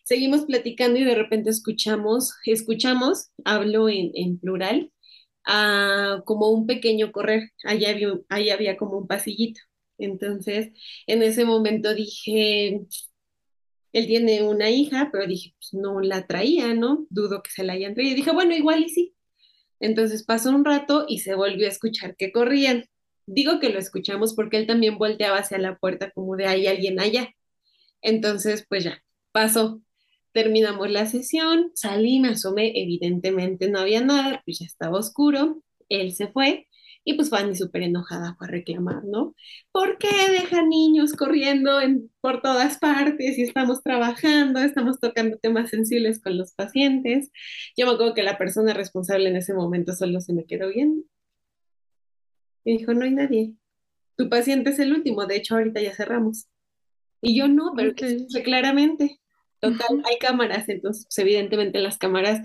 [0.06, 4.92] Seguimos platicando y de repente escuchamos, escuchamos, hablo en, plural,
[6.24, 9.60] como un pequeño correr, allá había, allá había como un pasillito.
[9.98, 10.70] Entonces,
[11.08, 12.82] en ese momento dije,
[13.92, 17.06] él tiene una hija, pero dije, pues no la traía, ¿no?
[17.10, 18.12] Dudo que se la hayan traído.
[18.12, 19.16] Y dije, bueno, igual y sí.
[19.80, 22.86] Entonces pasó un rato y se volvió a escuchar que corrían.
[23.26, 27.00] Digo que lo escuchamos porque él también volteaba hacia la puerta como de hay alguien
[27.00, 27.30] allá.
[28.02, 29.02] Entonces, pues ya,
[29.32, 29.82] pasó.
[30.36, 36.12] Terminamos la sesión, salí, me asomé, evidentemente no había nada, pues ya estaba oscuro, él
[36.12, 36.66] se fue
[37.04, 39.34] y pues Fanny súper enojada fue a reclamar, ¿no?
[39.72, 45.70] ¿Por qué dejan niños corriendo en, por todas partes y estamos trabajando, estamos tocando temas
[45.70, 47.30] sensibles con los pacientes?
[47.74, 51.02] Yo me acuerdo que la persona responsable en ese momento solo se me quedó viendo.
[52.62, 53.54] Y dijo, no hay nadie.
[54.16, 56.46] Tu paciente es el último, de hecho ahorita ya cerramos.
[57.22, 59.18] Y yo no, pero que claramente.
[59.60, 62.40] Total, hay cámaras, entonces pues, evidentemente las cámaras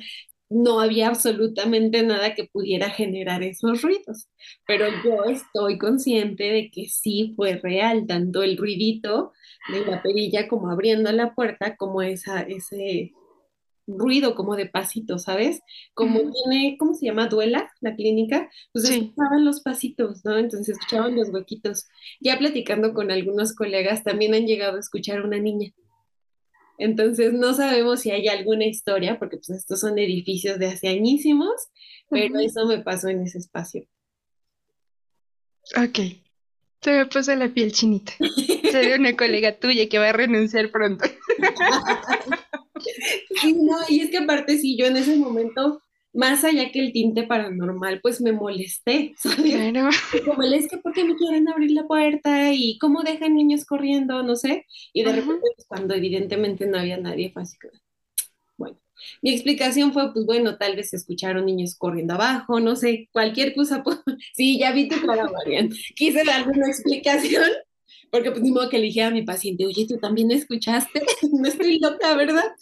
[0.49, 4.29] no había absolutamente nada que pudiera generar esos ruidos,
[4.67, 9.31] pero yo estoy consciente de que sí fue real, tanto el ruidito
[9.71, 13.11] de la perilla como abriendo la puerta, como esa, ese
[13.87, 15.61] ruido como de pasitos, ¿sabes?
[15.93, 17.27] Como tiene, ¿cómo se llama?
[17.27, 20.37] Duela, la clínica, pues escuchaban los pasitos, ¿no?
[20.37, 21.87] Entonces escuchaban los huequitos.
[22.19, 25.71] Ya platicando con algunos colegas, también han llegado a escuchar una niña
[26.81, 31.69] entonces no sabemos si hay alguna historia, porque pues estos son edificios de hace añísimos,
[32.09, 33.85] pero eso me pasó en ese espacio.
[35.77, 35.99] Ok.
[36.81, 38.13] Se me puso la piel chinita.
[38.71, 41.05] Seré una colega tuya que va a renunciar pronto.
[43.41, 46.91] sí, no, y es que aparte si yo en ese momento más allá que el
[46.91, 49.53] tinte paranormal, pues me molesté, ¿sabes?
[49.53, 49.89] Claro.
[50.25, 52.53] Como es que, ¿por qué me quieren abrir la puerta?
[52.53, 54.23] ¿Y cómo dejan niños corriendo?
[54.23, 54.65] No sé.
[54.93, 57.69] Y de repente, pues, cuando evidentemente no había nadie, fue así que,
[58.57, 58.77] bueno.
[59.21, 63.83] Mi explicación fue, pues bueno, tal vez escucharon niños corriendo abajo, no sé, cualquier cosa.
[63.83, 63.99] Pues,
[64.33, 65.69] sí, ya vi tu cara, Marian.
[65.95, 67.49] Quise darle una explicación,
[68.11, 71.01] porque pues ni modo que le dije a mi paciente, oye, ¿tú también escuchaste?
[71.31, 72.53] no estoy loca, ¿verdad?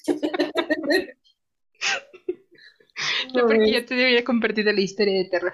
[3.33, 5.53] No, porque ya te había compartido la historia de terror.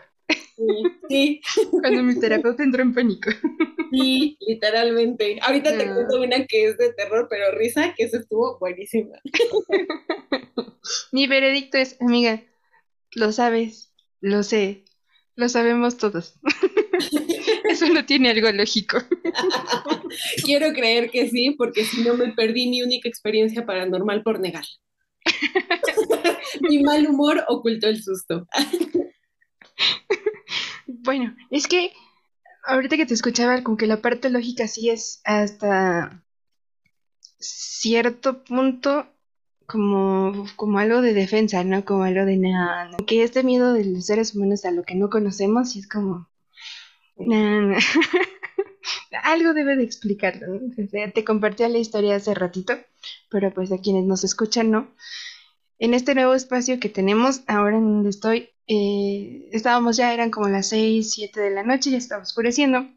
[1.10, 1.42] Sí,
[1.72, 3.30] Cuando mi terapeuta entró en pánico.
[3.92, 5.40] Sí, literalmente.
[5.42, 9.18] Ahorita te cuento una que es de terror, pero risa, que eso estuvo buenísima.
[11.12, 12.44] Mi veredicto es, amiga,
[13.12, 13.92] lo sabes,
[14.22, 14.86] lo sé,
[15.36, 16.36] lo sabemos todos.
[17.70, 18.98] Eso no tiene algo lógico.
[20.44, 24.66] Quiero creer que sí, porque si no me perdí mi única experiencia paranormal por negar.
[26.62, 28.48] Mi mal humor ocultó el susto.
[30.88, 31.92] bueno, es que
[32.66, 36.24] ahorita que te escuchaba, como que la parte lógica sí es hasta
[37.40, 39.08] cierto punto
[39.68, 41.86] como, como algo de defensa, ¿no?
[41.86, 45.10] Como algo de nada, que este miedo de los seres humanos a lo que no
[45.10, 46.30] conocemos y es como...
[49.24, 50.60] algo debe de explicarlo,
[51.14, 52.74] te compartí la historia hace ratito,
[53.30, 54.94] pero pues a quienes nos escuchan, ¿no?
[55.80, 60.48] En este nuevo espacio que tenemos ahora en donde estoy, eh, estábamos ya, eran como
[60.50, 62.88] las 6, 7 de la noche, ya estaba oscureciendo,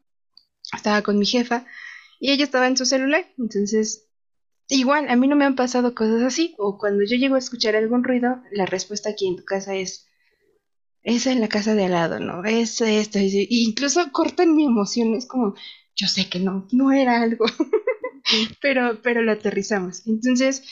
[0.73, 1.67] estaba con mi jefa
[2.21, 4.09] y ella estaba en su celular, entonces
[4.69, 7.75] igual, a mí no me han pasado cosas así, o cuando yo llego a escuchar
[7.75, 10.07] algún ruido, la respuesta aquí en tu casa es,
[11.03, 12.45] es en la casa de al lado, ¿no?
[12.45, 15.55] Es esto, y incluso cortan mi emoción, es como,
[15.97, 17.47] yo sé que no, no era algo,
[18.61, 20.07] pero, pero lo aterrizamos.
[20.07, 20.63] Entonces,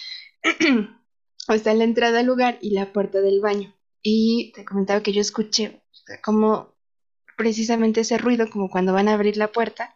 [1.55, 3.75] está la entrada al lugar y la puerta del baño.
[4.03, 5.83] Y te comentaba que yo escuché
[6.23, 6.75] como
[7.37, 9.95] precisamente ese ruido, como cuando van a abrir la puerta.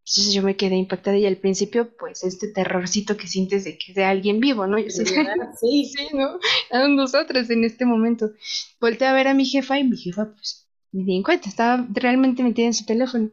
[0.00, 3.92] Entonces yo me quedé impactada y al principio, pues este terrorcito que sientes de que
[3.92, 4.78] de alguien vivo, ¿no?
[4.78, 6.38] Yo sí, sí, sí, ¿no?
[6.70, 8.30] A nosotros en este momento.
[8.80, 11.86] Volteé a ver a mi jefa y mi jefa, pues, me di en cuenta, estaba
[11.92, 13.30] realmente metida en su teléfono.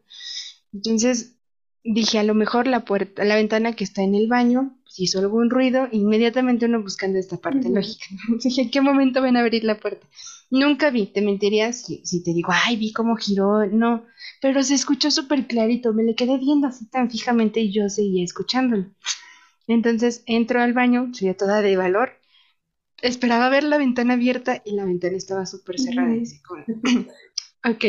[0.73, 1.35] Entonces
[1.83, 5.17] dije, a lo mejor la puerta, la ventana que está en el baño, si hizo
[5.17, 8.05] algún ruido, inmediatamente uno buscando esta parte lógica.
[8.43, 10.05] Dije, ¿en qué momento van a abrir la puerta?
[10.51, 14.05] Nunca vi, te mentiría si, si te digo, ay, vi cómo giró, no,
[14.39, 18.23] pero se escuchó súper clarito, me le quedé viendo así tan fijamente y yo seguía
[18.23, 18.85] escuchándolo.
[19.65, 22.11] Entonces entro al baño, soy toda de valor,
[23.01, 26.15] esperaba ver la ventana abierta y la ventana estaba súper cerrada.
[26.15, 26.23] Y
[27.67, 27.85] ok,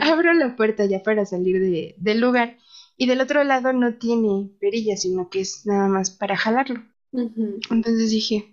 [0.02, 2.58] abro la puerta ya para salir de, del lugar
[2.96, 6.82] y del otro lado no tiene perilla, sino que es nada más para jalarlo.
[7.12, 8.52] Entonces dije,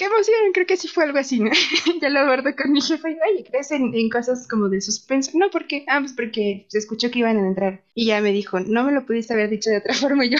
[0.00, 1.50] qué emoción, creo que sí fue algo así, ¿no?
[2.00, 5.32] ya lo abordo con mi jefa y, oye, ¿crees en, cosas como de suspenso?
[5.34, 7.84] No, porque, ah, pues porque se escuchó que iban a entrar.
[7.94, 10.38] Y ya me dijo, no me lo pudiste haber dicho de otra forma y yo.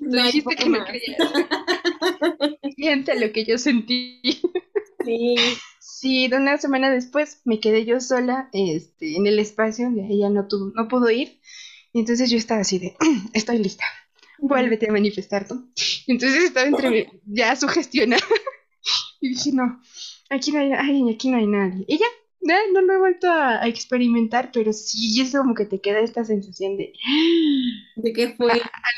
[0.00, 1.18] no, dijiste que no creías.
[2.76, 4.22] Siente lo que yo sentí.
[5.04, 5.36] sí.
[6.00, 10.30] Sí, de una semana después me quedé yo sola este, en el espacio, donde ella
[10.30, 11.38] no, tuvo, no pudo ir.
[11.92, 12.96] Y entonces yo estaba así de,
[13.32, 13.84] estoy lista,
[14.38, 15.70] vuélvete a manifestar tú.
[16.06, 18.22] Entonces estaba entre ya sugestionada.
[19.20, 19.80] y dije, no,
[20.30, 21.84] aquí no hay, ay, aquí no hay nadie.
[21.88, 22.06] Y ya,
[22.72, 26.76] no lo he vuelto a, experimentar, pero sí es como que te queda esta sensación
[26.76, 26.92] de...
[27.96, 28.52] ¿De qué fue?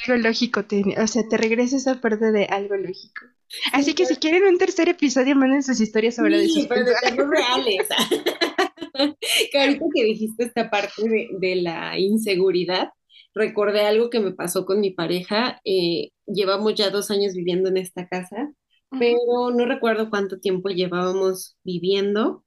[0.06, 0.64] algo lógico,
[0.96, 3.26] o sea, te regresa esa parte de algo lógico.
[3.72, 6.92] Así que si quieren un tercer episodio, manden sus historias sobre sí, de pero de
[7.30, 7.86] reales.
[9.52, 12.90] que ahorita que dijiste esta parte de, de, la inseguridad,
[13.34, 15.60] recordé algo que me pasó con mi pareja.
[15.64, 18.52] Eh, llevamos ya dos años viviendo en esta casa,
[18.98, 22.44] pero no recuerdo cuánto tiempo llevábamos viviendo.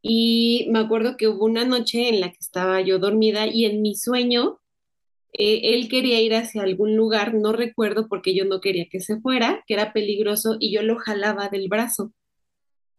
[0.00, 3.80] Y me acuerdo que hubo una noche en la que estaba yo dormida y en
[3.82, 4.60] mi sueño
[5.36, 9.20] eh, él quería ir hacia algún lugar, no recuerdo porque yo no quería que se
[9.20, 12.12] fuera, que era peligroso, y yo lo jalaba del brazo.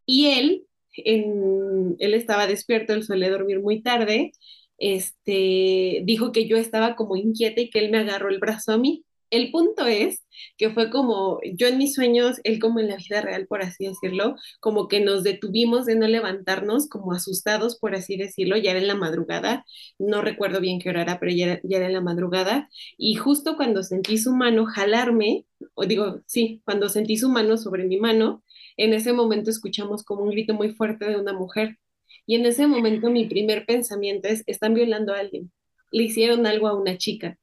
[0.05, 0.65] Y él,
[0.97, 4.31] él estaba despierto, él suele dormir muy tarde,
[4.77, 8.77] este, dijo que yo estaba como inquieta y que él me agarró el brazo a
[8.77, 9.05] mí.
[9.31, 10.23] El punto es
[10.57, 13.85] que fue como yo en mis sueños, él como en la vida real, por así
[13.85, 18.79] decirlo, como que nos detuvimos de no levantarnos, como asustados, por así decirlo, ya era
[18.79, 19.65] en la madrugada,
[19.99, 23.15] no recuerdo bien qué hora era, pero ya era, ya era en la madrugada, y
[23.15, 27.97] justo cuando sentí su mano jalarme, o digo, sí, cuando sentí su mano sobre mi
[27.97, 28.43] mano,
[28.77, 31.77] en ese momento escuchamos como un grito muy fuerte de una mujer.
[32.25, 35.51] Y en ese momento mi primer pensamiento es, están violando a alguien,
[35.91, 37.37] le hicieron algo a una chica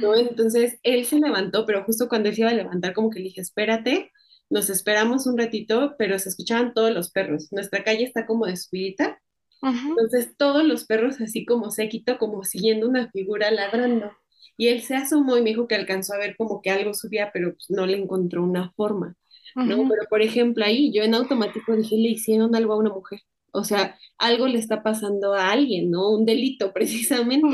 [0.00, 0.14] ¿no?
[0.14, 3.26] Entonces él se levantó, pero justo cuando él se iba a levantar, como que le
[3.26, 4.10] dije, espérate,
[4.50, 7.48] nos esperamos un ratito, pero se escuchaban todos los perros.
[7.52, 9.20] Nuestra calle está como de subidita,
[9.62, 14.12] entonces todos los perros así como séquito, como siguiendo una figura ladrando.
[14.56, 17.30] Y él se asomó y me dijo que alcanzó a ver como que algo subía,
[17.32, 19.16] pero pues, no le encontró una forma,
[19.56, 19.88] ¿no?
[19.88, 23.20] Pero por ejemplo ahí yo en automático dije, le hicieron algo a una mujer.
[23.52, 26.10] O sea, algo le está pasando a alguien, ¿no?
[26.10, 27.46] Un delito precisamente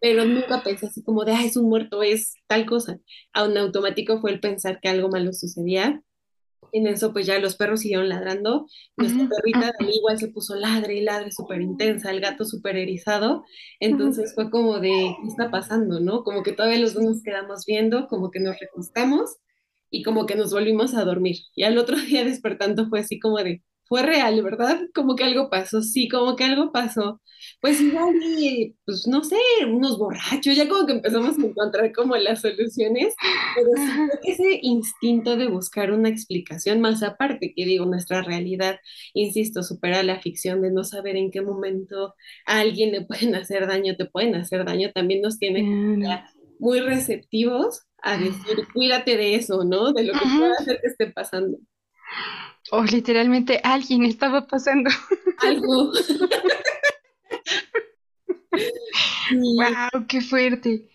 [0.00, 2.98] pero nunca pensé así como de, ah, es un muerto, es tal cosa.
[3.32, 6.02] A un automático fue el pensar que algo malo sucedía.
[6.72, 8.66] En eso, pues ya los perros siguieron ladrando.
[8.96, 13.44] Nuestra perrita de igual se puso ladre y ladre súper intensa, el gato súper erizado.
[13.80, 16.22] Entonces fue como de, ¿qué está pasando, no?
[16.22, 19.36] Como que todavía los dos nos quedamos viendo, como que nos recostamos
[19.90, 21.36] y como que nos volvimos a dormir.
[21.54, 24.80] Y al otro día despertando fue así como de, fue real, ¿verdad?
[24.94, 27.20] Como que algo pasó, sí, como que algo pasó.
[27.60, 28.14] Pues igual,
[28.84, 29.36] pues no sé,
[29.66, 33.14] unos borrachos, ya como que empezamos a encontrar como las soluciones,
[33.56, 38.78] pero sí, ese instinto de buscar una explicación más aparte, que digo, nuestra realidad,
[39.14, 42.14] insisto, supera la ficción de no saber en qué momento
[42.46, 46.26] a alguien le pueden hacer daño, te pueden hacer daño, también nos tiene estar
[46.60, 49.92] muy receptivos a decir, cuídate de eso, ¿no?
[49.92, 51.58] De lo que pueda hacer que esté pasando.
[52.70, 54.90] O literalmente alguien estaba pasando.
[55.38, 55.92] Algo.
[59.32, 60.88] wow, qué fuerte.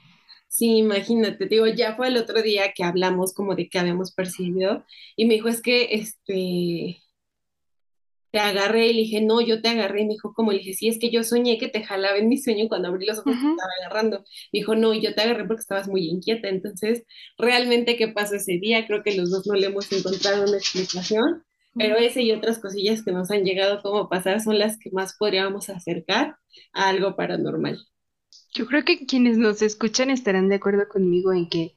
[0.47, 4.85] Sí, imagínate, digo, ya fue el otro día que hablamos como de que habíamos percibido
[5.17, 7.01] y me dijo, es que este,
[8.35, 10.73] te agarré y le dije, no, yo te agarré y me dijo, como le dije,
[10.73, 13.31] sí, es que yo soñé que te jalaba en mi sueño cuando abrí los ojos
[13.31, 14.25] te estaba agarrando.
[14.51, 16.49] Me dijo, no, yo te agarré porque estabas muy inquieta.
[16.49, 17.03] Entonces,
[17.37, 18.85] realmente, ¿qué pasó ese día?
[18.87, 21.45] Creo que los dos no le hemos encontrado una explicación
[21.77, 25.17] pero ese y otras cosillas que nos han llegado como pasar son las que más
[25.17, 26.37] podríamos acercar
[26.71, 27.85] a algo paranormal.
[28.53, 31.75] Yo creo que quienes nos escuchan estarán de acuerdo conmigo en que,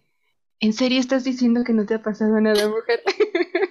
[0.61, 3.01] ¿en serio estás diciendo que no te ha pasado nada, mujer?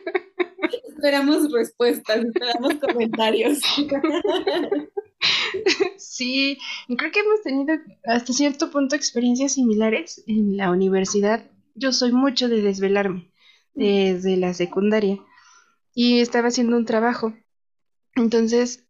[0.97, 3.59] Esperamos respuestas, esperamos comentarios.
[5.97, 6.57] Sí,
[6.97, 7.75] creo que hemos tenido
[8.05, 11.45] hasta cierto punto experiencias similares en la universidad.
[11.75, 13.31] Yo soy mucho de desvelarme
[13.75, 15.19] desde la secundaria
[15.93, 17.33] y estaba haciendo un trabajo.
[18.15, 18.87] Entonces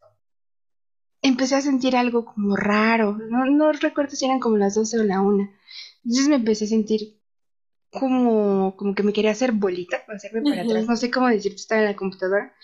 [1.21, 3.17] empecé a sentir algo como raro.
[3.29, 5.49] No, no recuerdo si eran como las 12 o la 1.
[6.05, 7.16] Entonces me empecé a sentir
[7.99, 10.85] como, como que me quería hacer bolita, hacerme para atrás.
[10.85, 12.53] No sé cómo decirte, estaba en la computadora.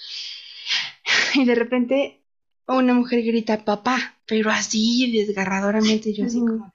[1.36, 2.23] Y de repente
[2.67, 6.13] una mujer grita, papá, pero así desgarradoramente.
[6.13, 6.71] Yo así como...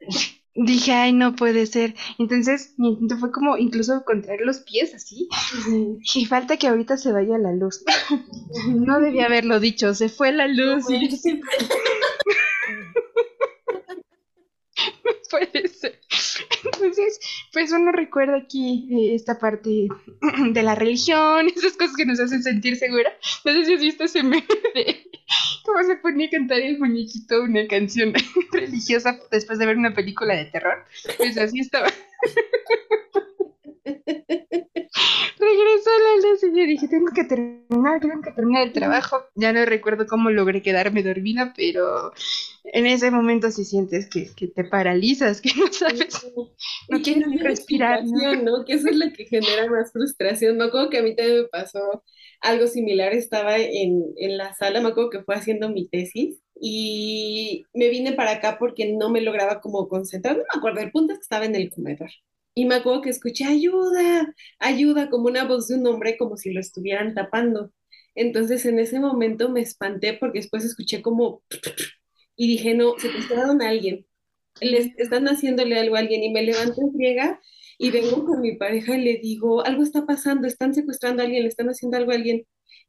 [0.56, 1.94] dije, ay, no puede ser.
[2.18, 5.28] Entonces mi intento fue como incluso contraer los pies así.
[6.14, 7.84] Y falta que ahorita se vaya la luz.
[8.68, 10.84] no debía haberlo dicho, se fue la luz.
[10.88, 10.98] No,
[15.30, 16.00] puede ser.
[16.76, 17.18] Entonces,
[17.52, 19.88] pues uno recuerda aquí eh, esta parte
[20.52, 23.12] de la religión, esas cosas que nos hacen sentir segura.
[23.44, 25.10] No sé si has visto ese meme de
[25.64, 28.12] cómo se ponía a cantar el muñequito una canción
[28.52, 30.84] religiosa después de ver una película de terror.
[31.16, 31.92] Pues así estaba.
[35.38, 39.24] Regresó la luz y yo dije, tengo que terminar, tengo que terminar el trabajo.
[39.34, 42.12] Ya no recuerdo cómo logré quedarme dormida, pero
[42.64, 46.26] en ese momento sí sientes que, que te paralizas, que no sabes,
[46.88, 48.02] no quieres ni respirar.
[48.04, 48.64] ¿no?
[48.64, 50.56] Que eso es lo que genera más frustración.
[50.56, 52.02] Me acuerdo que a mí también me pasó
[52.40, 53.12] algo similar.
[53.12, 58.12] Estaba en, en la sala, me acuerdo que fue haciendo mi tesis y me vine
[58.12, 60.36] para acá porque no me lograba como concentrar.
[60.36, 62.10] No me acuerdo, el punto es que estaba en el comedor.
[62.58, 66.52] Y me acuerdo que escuché ayuda, ayuda, como una voz de un hombre, como si
[66.54, 67.70] lo estuvieran tapando.
[68.14, 71.42] Entonces en ese momento me espanté porque después escuché como
[72.34, 74.06] y dije, no, secuestraron a alguien.
[74.62, 77.40] Les están haciéndole algo a alguien y me levanto en friega
[77.78, 81.42] y vengo con mi pareja y le digo, algo está pasando, están secuestrando a alguien,
[81.42, 82.46] le están haciendo algo a alguien.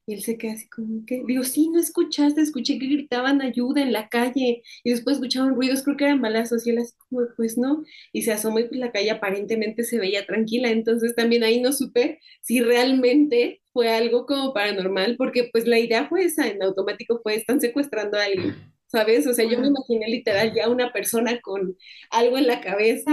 [0.10, 3.82] Y él se queda así como que, digo, sí, no escuchaste, escuché que gritaban ayuda
[3.82, 7.28] en la calle y después escuchaban ruidos, creo que eran balazos y él así como,
[7.36, 7.84] pues no,
[8.14, 11.74] y se asomó y pues la calle aparentemente se veía tranquila, entonces también ahí no
[11.74, 17.20] supe si realmente fue algo como paranormal, porque pues la idea fue esa, en automático
[17.22, 18.56] fue, están secuestrando a alguien,
[18.86, 19.28] ¿sabes?
[19.28, 21.76] O sea, yo me imaginé literal ya una persona con
[22.12, 23.12] algo en la cabeza,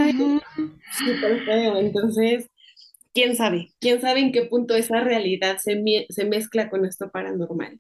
[0.97, 2.49] súper feo, entonces
[3.15, 7.79] quién sabe, quién sabe en qué punto esa realidad se, se mezcla con esto paranormal.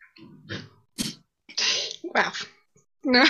[2.04, 2.32] Wow.
[3.02, 3.22] No.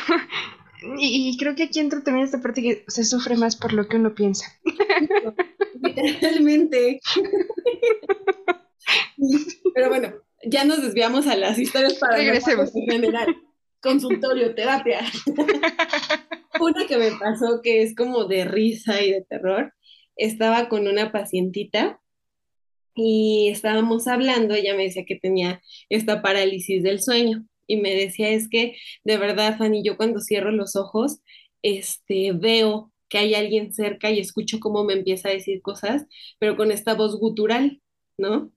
[0.98, 3.96] Y, creo que aquí entra también esta parte que se sufre más por lo que
[3.96, 4.46] uno piensa.
[5.82, 7.00] Literalmente.
[9.74, 10.12] Pero bueno,
[10.44, 13.34] ya nos desviamos a las historias paranormales en general.
[13.80, 15.00] Consultorio, terapia.
[16.60, 19.72] Una que me pasó que es como de risa y de terror
[20.16, 22.00] estaba con una pacientita
[22.94, 28.28] y estábamos hablando, ella me decía que tenía esta parálisis del sueño y me decía,
[28.30, 31.20] es que de verdad, Fanny, yo cuando cierro los ojos,
[31.62, 36.06] este, veo que hay alguien cerca y escucho cómo me empieza a decir cosas,
[36.38, 37.80] pero con esta voz gutural,
[38.18, 38.52] ¿no?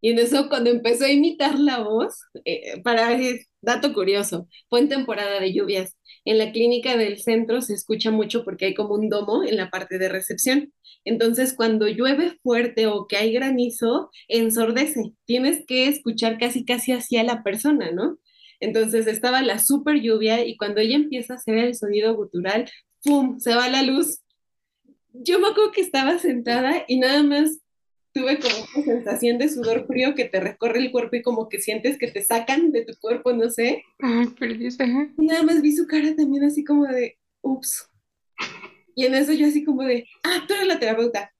[0.00, 3.16] Y en eso, cuando empezó a imitar la voz, eh, para
[3.62, 5.96] dato curioso, fue en temporada de lluvias.
[6.24, 9.70] En la clínica del centro se escucha mucho porque hay como un domo en la
[9.70, 10.72] parte de recepción.
[11.04, 15.14] Entonces, cuando llueve fuerte o que hay granizo, ensordece.
[15.24, 18.18] Tienes que escuchar casi, casi hacia la persona, ¿no?
[18.60, 22.70] Entonces estaba la super lluvia y cuando ella empieza a hacer el sonido gutural,
[23.02, 23.40] ¡pum!
[23.40, 24.20] Se va la luz.
[25.12, 27.61] Yo me acuerdo que estaba sentada y nada más
[28.12, 31.60] tuve como una sensación de sudor frío que te recorre el cuerpo y como que
[31.60, 33.84] sientes que te sacan de tu cuerpo, no sé.
[34.00, 34.68] Ay, perdí
[35.18, 37.88] Y nada más vi su cara también así como de, ups.
[38.94, 41.32] Y en eso yo así como de, ah, tú eres la terapeuta.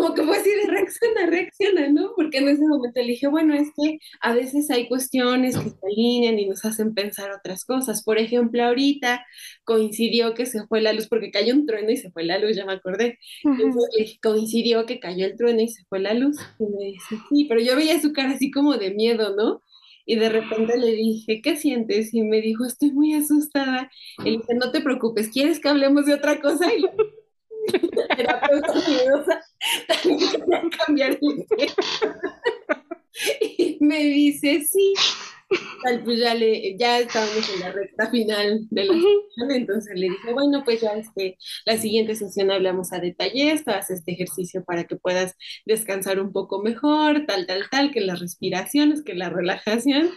[0.00, 2.12] Como que fue así de reacciona, reacciona, ¿no?
[2.16, 5.76] Porque en ese momento le dije, bueno, es que a veces hay cuestiones que se
[5.86, 8.02] alinean y nos hacen pensar otras cosas.
[8.02, 9.24] Por ejemplo, ahorita
[9.64, 12.56] coincidió que se fue la luz porque cayó un trueno y se fue la luz,
[12.56, 13.18] ya me acordé.
[13.44, 16.36] Entonces, coincidió que cayó el trueno y se fue la luz.
[16.58, 19.62] Y me dice, sí, pero yo veía su cara así como de miedo, ¿no?
[20.06, 22.14] Y de repente le dije, ¿qué sientes?
[22.14, 23.90] Y me dijo, estoy muy asustada.
[24.20, 26.72] Y le dije, no te preocupes, ¿quieres que hablemos de otra cosa?
[26.74, 26.90] Y la
[28.16, 29.42] terapeuta miedosa
[29.88, 31.46] también cambiar el
[33.40, 34.94] Y me dice, sí.
[36.04, 40.32] pues ya, le, ya estábamos en la recta final de la sesión, entonces le dije,
[40.32, 44.84] bueno, pues ya es que la siguiente sesión hablamos a detalle, haz este ejercicio para
[44.84, 45.34] que puedas
[45.66, 50.10] descansar un poco mejor, tal, tal, tal, que las respiraciones, que la relajación.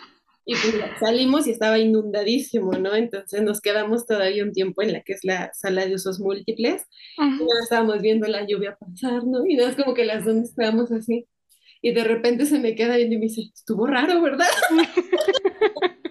[0.46, 2.94] Y pues salimos y estaba inundadísimo, ¿no?
[2.96, 6.84] Entonces nos quedamos todavía un tiempo en la que es la sala de usos múltiples.
[7.18, 9.46] Y estábamos viendo la lluvia pasar, ¿no?
[9.46, 11.28] Y no es como que las dos estábamos así.
[11.82, 14.48] Y de repente se me queda viendo y me dice, estuvo raro, ¿verdad?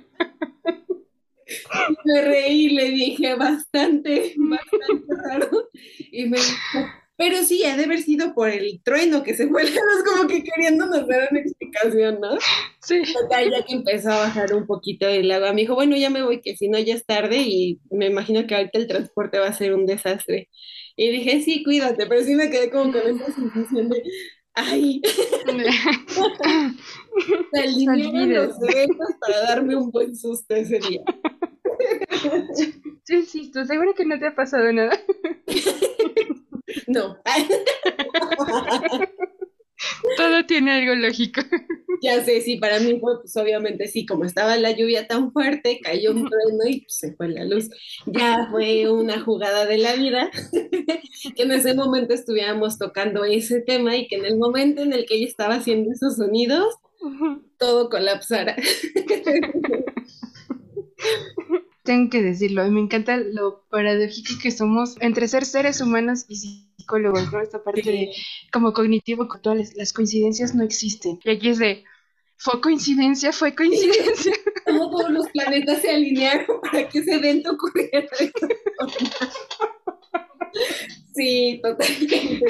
[2.05, 5.69] me reí, le dije, bastante, bastante raro.
[6.11, 6.89] Y me dijo,
[7.23, 10.43] pero sí, ha de haber sido por el trueno que se fue luz, como que
[10.43, 12.37] queriéndonos dar una explicación, ¿no?
[12.81, 13.01] Sí.
[13.05, 16.41] ya que empezó a bajar un poquito el agua, me dijo, bueno, ya me voy,
[16.41, 19.53] que si no ya es tarde y me imagino que ahorita el transporte va a
[19.53, 20.49] ser un desastre.
[20.97, 24.03] Y dije, sí, cuídate, pero sí me quedé como con esa sensación de,
[24.55, 25.01] ay,
[27.55, 31.03] salí los eventos para darme un buen susto ese día.
[33.05, 34.99] Sí, sí, ¿tú seguro que no te ha pasado nada?
[36.87, 37.19] No.
[40.17, 41.43] Todo tiene algo lógico.
[42.03, 45.81] Ya sé, sí, para mí fue, pues obviamente sí, como estaba la lluvia tan fuerte,
[45.83, 47.69] cayó un trueno y pues, se fue la luz.
[48.07, 50.31] Ya fue una jugada de la vida,
[51.37, 55.07] que en ese momento estuviéramos tocando ese tema y que en el momento en el
[55.07, 56.75] que ella estaba haciendo esos sonidos,
[57.59, 58.57] todo colapsara.
[61.83, 67.33] Tengo que decirlo, me encanta lo paradójico que somos entre ser seres humanos y psicólogos,
[67.33, 67.41] ¿no?
[67.41, 68.13] Esta parte de
[68.53, 71.19] como cognitivo culturales, las coincidencias no existen.
[71.25, 71.85] Y aquí es de,
[72.37, 73.33] ¿fue coincidencia?
[73.33, 74.33] ¿Fue coincidencia?
[74.65, 78.07] Como todos los planetas se alinearon para que ese evento ocurriera.
[81.15, 82.47] sí, totalmente.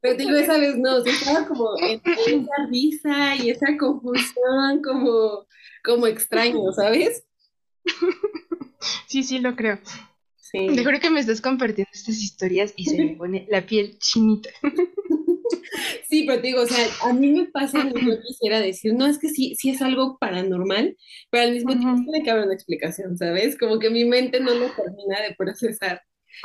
[0.00, 5.46] Pero digo, esa vez no, estaba como en esa risa y esa confusión como,
[5.84, 7.26] como extraño, ¿sabes?
[9.06, 9.78] Sí, sí, lo creo.
[10.36, 10.66] Sí.
[11.00, 14.50] Que me estás compartiendo estas historias y se me pone la piel chinita.
[16.08, 18.94] Sí, pero te digo, o sea, a mí me pasa lo que yo quisiera decir,
[18.94, 20.96] no es que sí, sí es algo paranormal,
[21.30, 23.56] pero al mismo tiempo tiene que haber una explicación, ¿sabes?
[23.56, 26.02] Como que mi mente no lo termina de procesar.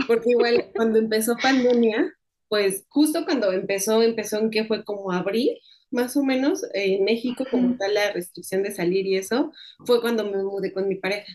[0.07, 2.13] Porque igual cuando empezó pandemia,
[2.47, 5.57] pues justo cuando empezó, empezó en que fue como abril,
[5.91, 9.51] más o menos, en México, como tal la restricción de salir y eso,
[9.85, 11.33] fue cuando me mudé con mi pareja.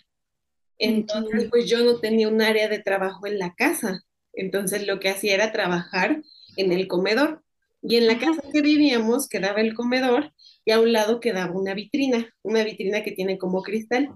[0.80, 4.02] Entonces, pues yo no tenía un área de trabajo en la casa.
[4.32, 6.22] Entonces, lo que hacía era trabajar
[6.56, 7.42] en el comedor.
[7.82, 10.32] Y en la casa que vivíamos quedaba el comedor
[10.64, 14.08] y a un lado quedaba una vitrina, una vitrina que tiene como cristal.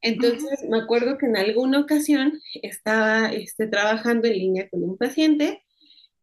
[0.00, 5.64] Entonces, me acuerdo que en alguna ocasión estaba este, trabajando en línea con un paciente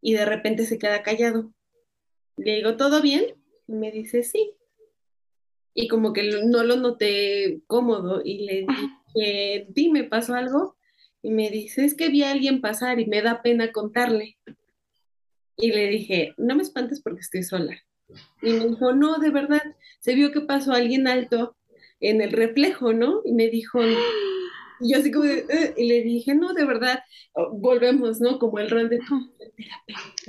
[0.02, 1.52] y de repente se queda callado.
[2.38, 3.26] Le digo, ¿todo bien?
[3.68, 4.54] Y me dice, sí.
[5.74, 8.88] Y como que no lo noté cómodo y le dije,
[9.70, 10.78] dime, ¿pasó algo?
[11.22, 14.38] Y me dice, es que vi a alguien pasar y me da pena contarle.
[15.58, 17.78] Y le dije, no me espantes porque estoy sola.
[18.42, 19.62] Y me dijo, no, de verdad,
[20.00, 21.56] se vio que pasó alguien alto
[22.00, 23.22] en el reflejo, ¿no?
[23.24, 27.04] Y me dijo, y yo así como, eh", y le dije, no, de verdad,
[27.34, 28.40] oh, volvemos, ¿no?
[28.40, 29.32] Como el rol de tú,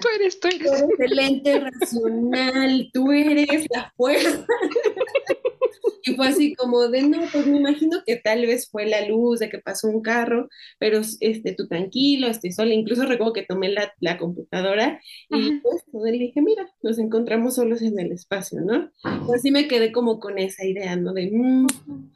[0.00, 0.60] tú eres, tú eres.
[0.60, 4.46] Tú eres el ente racional, tú eres la fuerza.
[6.04, 9.38] Y fue así como de, no, pues me imagino que tal vez fue la luz
[9.38, 10.48] de que pasó un carro,
[10.80, 12.74] pero este, tú tranquilo, estoy sola.
[12.74, 15.00] Incluso recuerdo que tomé la, la computadora
[15.30, 18.90] y pues le dije, mira, nos encontramos solos en el espacio, ¿no?
[19.26, 21.12] Pues así me quedé como con esa idea, ¿no?
[21.12, 21.66] De, mmm,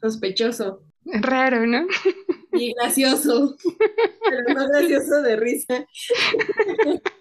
[0.01, 0.83] sospechoso.
[1.05, 1.87] Raro, ¿no?
[2.53, 3.57] Y gracioso,
[4.31, 5.87] pero no gracioso de risa.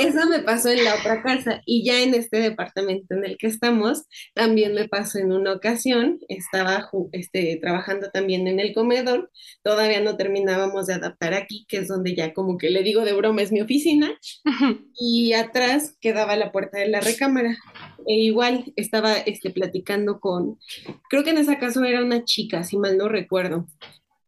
[0.00, 3.48] Eso me pasó en la otra casa y ya en este departamento en el que
[3.48, 9.30] estamos, también me pasó en una ocasión, estaba este, trabajando también en el comedor,
[9.62, 13.12] todavía no terminábamos de adaptar aquí, que es donde ya como que le digo de
[13.12, 14.16] broma es mi oficina,
[14.94, 17.56] y atrás quedaba la puerta de la recámara.
[18.06, 20.58] E igual estaba este, platicando con,
[21.10, 23.66] creo que en ese caso era una chica, si mal no recuerdo,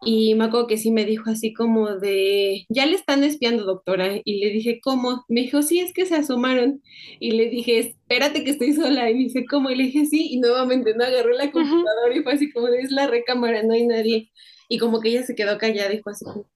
[0.03, 4.21] y me acuerdo que sí me dijo así como de, ya le están espiando, doctora.
[4.25, 5.25] Y le dije, ¿cómo?
[5.29, 6.83] Me dijo, sí, es que se asomaron.
[7.19, 9.11] Y le dije, espérate que estoy sola.
[9.11, 9.69] Y me dice, ¿cómo?
[9.71, 10.29] Y le dije, sí.
[10.31, 13.87] Y nuevamente no agarró la computadora y fue así como, es la recámara, no hay
[13.87, 14.33] nadie.
[14.69, 16.49] Y como que ella se quedó callada y fue así como,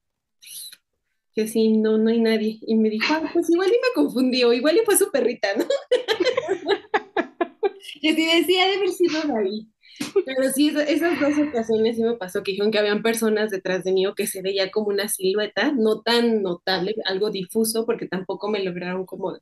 [1.35, 2.59] que sí, no, no hay nadie.
[2.63, 5.65] Y me dijo, ah, pues igual y me confundió, igual y fue su perrita, ¿no?
[8.01, 9.67] y así decía, de haber sido David.
[9.99, 13.93] Pero sí, esas dos ocasiones sí me pasó que dijeron que habían personas detrás de
[13.93, 18.49] mí o que se veía como una silueta, no tan notable, algo difuso, porque tampoco
[18.49, 19.37] me lograron como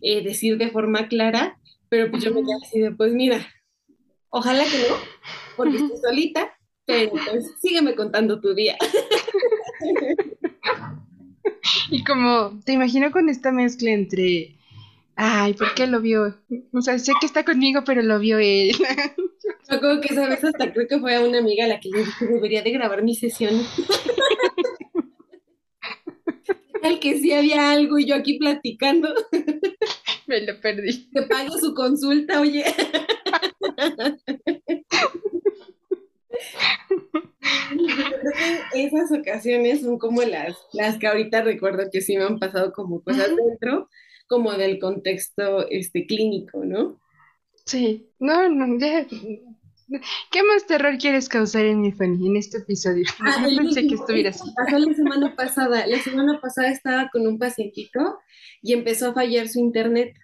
[0.00, 3.46] eh, decir de forma clara, pero pues yo me quedé así de, pues mira,
[4.30, 4.96] ojalá que no,
[5.56, 8.76] porque estoy solita, pero pues sígueme contando tu día.
[11.90, 14.56] Y como, te imagino con esta mezcla entre,
[15.16, 16.36] ay, ¿por qué lo vio?
[16.72, 18.72] O sea, sé que está conmigo, pero lo vio él.
[19.70, 21.88] Yo creo que esa vez hasta creo que fue a una amiga a la que
[21.88, 23.54] le dije debería de grabar mi sesión.
[26.82, 29.12] Al que sí había algo y yo aquí platicando.
[30.26, 31.08] Me lo perdí.
[31.10, 32.64] Que pago su consulta, oye.
[38.74, 43.02] esas ocasiones son como las, las que ahorita recuerdo que sí me han pasado como
[43.02, 43.88] cosas dentro,
[44.28, 47.00] como del contexto este, clínico, ¿no?
[47.66, 49.06] Sí, no, no, ya.
[50.30, 53.04] ¿Qué más terror quieres causar en mi Fanny en este episodio?
[53.20, 54.48] Ah, no pensé que estuviera así.
[54.56, 55.86] Pasó la semana pasada.
[55.86, 58.18] La semana pasada estaba con un pacientito
[58.62, 60.14] y empezó a fallar su internet.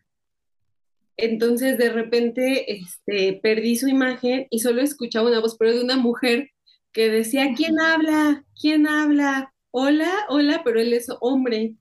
[1.17, 5.97] Entonces de repente este, perdí su imagen y solo escuchaba una voz, pero de una
[5.97, 6.51] mujer
[6.93, 8.45] que decía, ¿quién habla?
[8.61, 9.53] ¿Quién habla?
[9.73, 11.75] Hola, hola, pero él es hombre.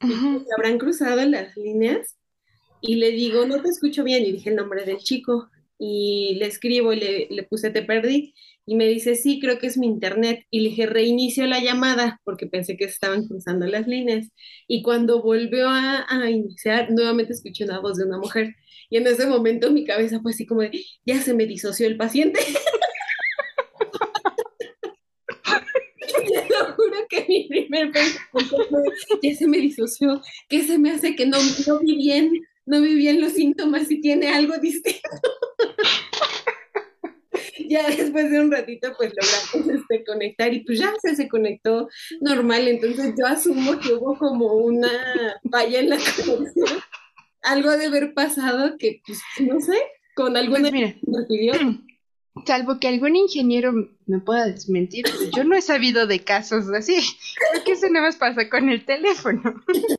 [0.00, 2.17] se habrán cruzado las líneas
[2.80, 6.46] y le digo, no te escucho bien, y dije el nombre del chico, y le
[6.46, 8.34] escribo y le, le puse te perdí,
[8.68, 10.44] y me dice, sí, creo que es mi internet.
[10.50, 14.28] Y le dije, reinicio la llamada porque pensé que estaban cruzando las líneas.
[14.66, 18.54] Y cuando volvió a, a, iniciar, nuevamente escuché una voz de una mujer.
[18.90, 21.96] Y en ese momento mi cabeza fue así como de, ya se me disoció el
[21.96, 22.40] paciente.
[26.28, 28.82] Te juro que mi primer pensamiento fue,
[29.22, 30.20] ya se me disoció.
[30.46, 32.30] ¿Qué se me hace que no, no vi bien?
[32.68, 35.08] No vi bien los síntomas y tiene algo distinto
[37.68, 41.88] ya después de un ratito, pues logramos este, conectar y pues ya se, se conectó
[42.20, 42.68] normal.
[42.68, 44.90] Entonces yo asumo que hubo como una
[45.50, 46.80] falla en la conexión.
[47.42, 49.78] Algo de haber pasado que, pues, no sé,
[50.14, 50.70] con alguna...
[50.70, 51.26] Pues
[52.46, 53.72] Salvo que algún ingeniero
[54.06, 55.04] me pueda desmentir,
[55.34, 56.96] yo no he sabido de casos así.
[57.52, 59.60] Creo que eso nada más pasa con el teléfono.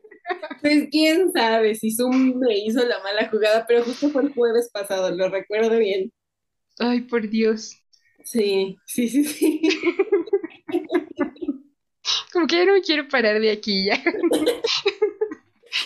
[0.62, 4.70] Pues quién sabe si Zoom me hizo la mala jugada, pero justo fue el jueves
[4.72, 6.12] pasado, lo recuerdo bien.
[6.80, 7.76] Ay, por Dios.
[8.24, 9.62] Sí, sí, sí, sí.
[12.34, 14.02] Como que ya no quiero parar de aquí ya.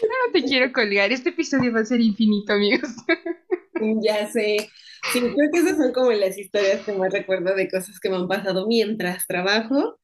[0.01, 1.11] No te quiero colgar.
[1.11, 2.89] Este episodio va a ser infinito, amigos.
[4.01, 4.69] Ya sé.
[5.11, 8.15] Sí, creo que esas son como las historias que más recuerdo de cosas que me
[8.15, 9.99] han pasado mientras trabajo.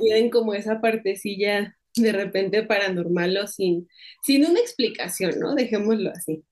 [0.00, 3.88] Tienen como esa partecilla de repente paranormal o sin,
[4.22, 5.54] sin una explicación, ¿no?
[5.54, 6.44] Dejémoslo así.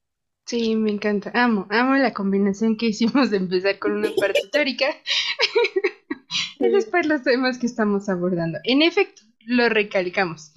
[0.47, 1.31] Sí, me encanta.
[1.35, 4.87] Amo, amo la combinación que hicimos de empezar con una parte histórica
[6.61, 8.59] y después los temas que estamos abordando.
[8.65, 10.53] En efecto, lo recalcamos.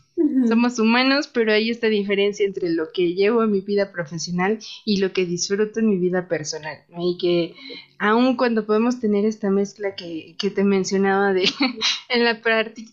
[0.48, 4.98] Somos humanos, pero hay esta diferencia entre lo que llevo en mi vida profesional y
[4.98, 6.78] lo que disfruto en mi vida personal.
[6.98, 7.56] Y que
[8.00, 11.44] aun cuando podemos tener esta mezcla que, que te mencionaba de
[12.10, 12.42] en, la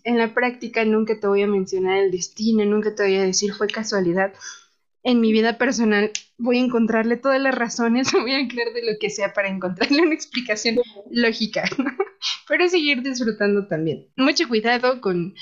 [0.04, 3.52] en la práctica nunca te voy a mencionar el destino, nunca te voy a decir
[3.52, 4.34] fue casualidad
[5.02, 8.98] en mi vida personal voy a encontrarle todas las razones, voy a creer de lo
[8.98, 10.80] que sea para encontrarle una explicación
[11.10, 11.64] lógica,
[12.48, 14.08] pero seguir disfrutando también.
[14.16, 15.34] Mucho cuidado con,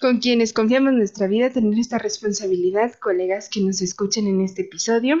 [0.00, 4.62] con quienes confiamos en nuestra vida, tener esta responsabilidad, colegas que nos escuchen en este
[4.62, 5.18] episodio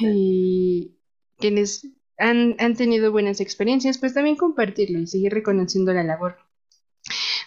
[0.00, 0.96] y
[1.38, 1.86] quienes
[2.18, 6.38] han, han tenido buenas experiencias, pues también compartirlo y seguir reconociendo la labor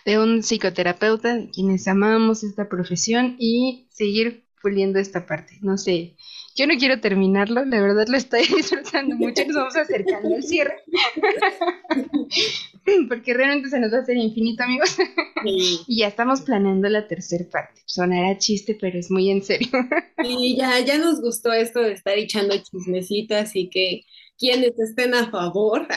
[0.06, 5.58] de un psicoterapeuta, quienes amamos esta profesión y seguir puliendo esta parte.
[5.62, 6.16] No sé,
[6.56, 10.76] yo no quiero terminarlo, la verdad lo estoy disfrutando mucho, nos vamos acercando al cierre.
[13.08, 14.98] Porque realmente se nos va a hacer infinito, amigos.
[15.44, 17.82] y ya estamos planeando la tercera parte.
[17.86, 19.70] Sonará chiste, pero es muy en serio.
[20.24, 24.06] y ya, ya nos gustó esto de estar echando chismecito, así que
[24.40, 25.88] quienes estén a favor,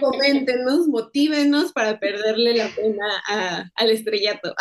[0.00, 4.54] coméntenos, motívenos para perderle la pena al estrellato.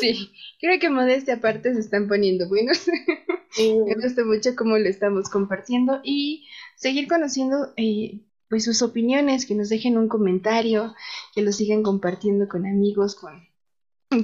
[0.00, 2.86] Sí, creo que modestia aparte se están poniendo buenos.
[3.58, 6.46] Me gusta mucho cómo lo estamos compartiendo y
[6.76, 10.94] seguir conociendo eh, pues sus opiniones, que nos dejen un comentario,
[11.34, 13.46] que lo sigan compartiendo con amigos, con,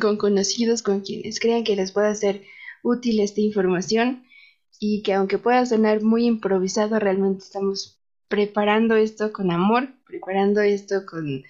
[0.01, 2.45] con conocidos, con quienes crean que les pueda ser
[2.83, 4.25] útil esta información
[4.79, 11.05] y que aunque pueda sonar muy improvisado, realmente estamos preparando esto con amor, preparando esto
[11.07, 11.45] con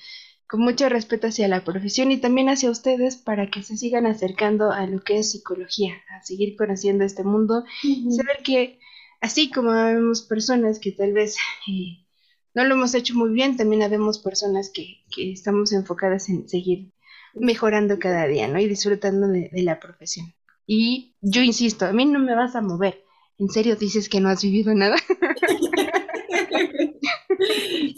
[0.51, 4.73] con mucho respeto hacia la profesión y también hacia ustedes para que se sigan acercando
[4.73, 7.65] a lo que es psicología, a seguir conociendo este mundo,
[8.11, 8.81] saber que
[9.21, 11.37] así como vemos personas que tal vez
[11.69, 12.05] eh,
[12.53, 16.91] no lo hemos hecho muy bien, también habemos personas que, que, estamos enfocadas en seguir
[17.33, 18.59] mejorando cada día, ¿no?
[18.59, 20.35] Y disfrutando de, de la profesión.
[20.67, 23.05] Y yo insisto, a mí no me vas a mover.
[23.41, 24.97] ¿En serio dices que no has vivido nada?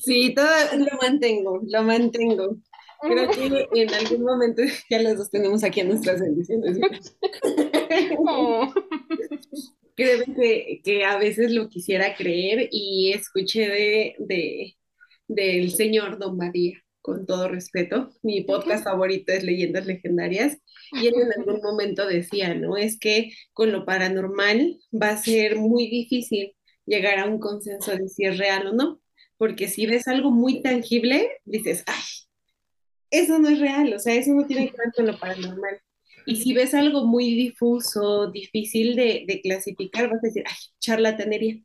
[0.04, 0.46] Sí, todo
[0.78, 2.56] lo mantengo, lo mantengo.
[3.00, 6.78] Creo que en algún momento ya los dos tenemos aquí a nuestras bendiciones.
[9.94, 14.76] Creo que, que, a veces lo quisiera creer y escuché de, de,
[15.28, 18.10] del señor Don María, con todo respeto.
[18.22, 20.56] Mi podcast favorito es Leyendas Legendarias
[20.92, 22.76] y él en algún momento decía, ¿no?
[22.76, 26.54] Es que con lo paranormal va a ser muy difícil
[26.86, 29.02] llegar a un consenso de si es real o no
[29.42, 32.04] porque si ves algo muy tangible, dices, ay,
[33.10, 35.80] eso no es real, o sea, eso no tiene que ver con lo paranormal.
[36.26, 41.60] Y si ves algo muy difuso, difícil de, de clasificar, vas a decir, ay, charlatanería.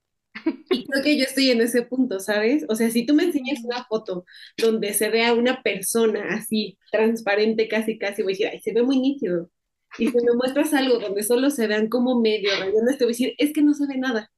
[0.69, 2.65] Y creo que yo estoy en ese punto, ¿sabes?
[2.69, 4.25] O sea, si tú me enseñas una foto
[4.57, 8.73] donde se ve a una persona así, transparente casi, casi, voy a decir, ay, se
[8.73, 9.49] ve muy nítido.
[9.97, 13.15] Y si me muestras algo donde solo se vean como medio rayones, te voy a
[13.15, 14.31] decir, es que no se ve nada.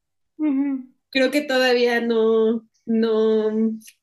[1.10, 3.52] Creo que todavía no, no,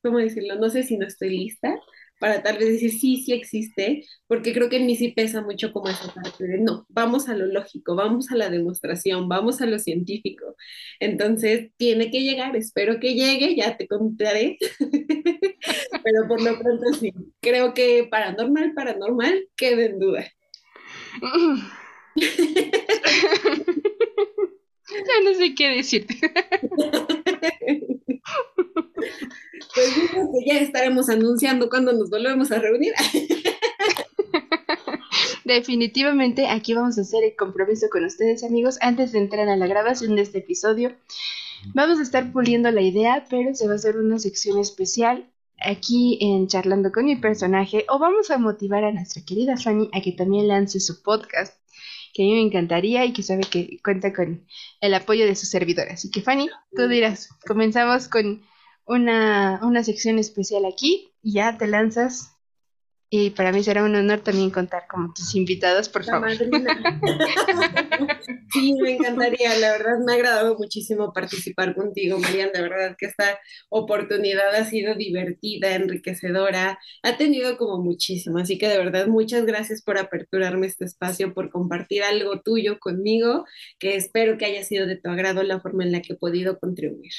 [0.03, 0.55] ¿cómo decirlo?
[0.55, 1.75] No sé si no estoy lista
[2.19, 5.71] para tal vez decir, sí, sí existe, porque creo que en mí sí pesa mucho
[5.71, 9.65] como esa parte de, no, vamos a lo lógico, vamos a la demostración, vamos a
[9.65, 10.55] lo científico.
[10.99, 14.57] Entonces, tiene que llegar, espero que llegue, ya te contaré,
[16.03, 20.25] pero por lo pronto sí, creo que paranormal, paranormal, queda en duda.
[24.89, 26.15] ya no sé qué decirte.
[29.77, 32.93] Pues ya estaremos anunciando cuando nos volvemos a reunir.
[35.45, 39.67] Definitivamente aquí vamos a hacer el compromiso con ustedes amigos antes de entrar a la
[39.67, 40.95] grabación de este episodio.
[41.75, 45.29] Vamos a estar puliendo la idea, pero se va a hacer una sección especial
[45.59, 50.01] aquí en Charlando con mi personaje o vamos a motivar a nuestra querida Fanny a
[50.01, 51.55] que también lance su podcast
[52.13, 54.43] que a mí me encantaría y que sabe que cuenta con
[54.81, 55.87] el apoyo de su servidor.
[55.89, 58.41] Así que Fanny, tú dirás, comenzamos con
[58.87, 62.37] una, una sección especial aquí y ya te lanzas
[63.09, 66.29] y para mí será un honor también contar con tus invitados, por favor.
[68.51, 69.57] sí, me encantaría.
[69.59, 72.51] La verdad me ha agradado muchísimo participar contigo, Marian.
[72.51, 73.39] De verdad que esta
[73.69, 76.79] oportunidad ha sido divertida, enriquecedora.
[77.01, 78.39] Ha tenido como muchísimo.
[78.39, 83.45] Así que de verdad, muchas gracias por aperturarme este espacio, por compartir algo tuyo conmigo,
[83.79, 86.59] que espero que haya sido de tu agrado la forma en la que he podido
[86.59, 87.13] contribuir.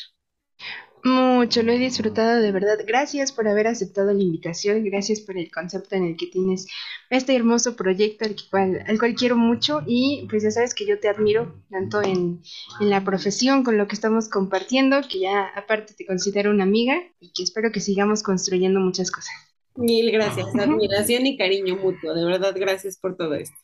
[1.04, 2.78] Mucho, lo he disfrutado de verdad.
[2.86, 6.66] Gracias por haber aceptado la invitación, gracias por el concepto en el que tienes
[7.10, 10.98] este hermoso proyecto al cual, al cual quiero mucho y pues ya sabes que yo
[10.98, 12.42] te admiro tanto en,
[12.80, 16.96] en la profesión con lo que estamos compartiendo, que ya aparte te considero una amiga
[17.20, 19.34] y que espero que sigamos construyendo muchas cosas.
[19.76, 23.56] Mil gracias, admiración y cariño mutuo, de verdad gracias por todo esto.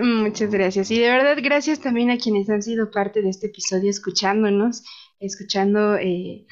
[0.00, 3.90] Muchas gracias y de verdad gracias también a quienes han sido parte de este episodio
[3.90, 4.82] escuchándonos,
[5.18, 5.96] escuchando...
[5.96, 6.46] Eh,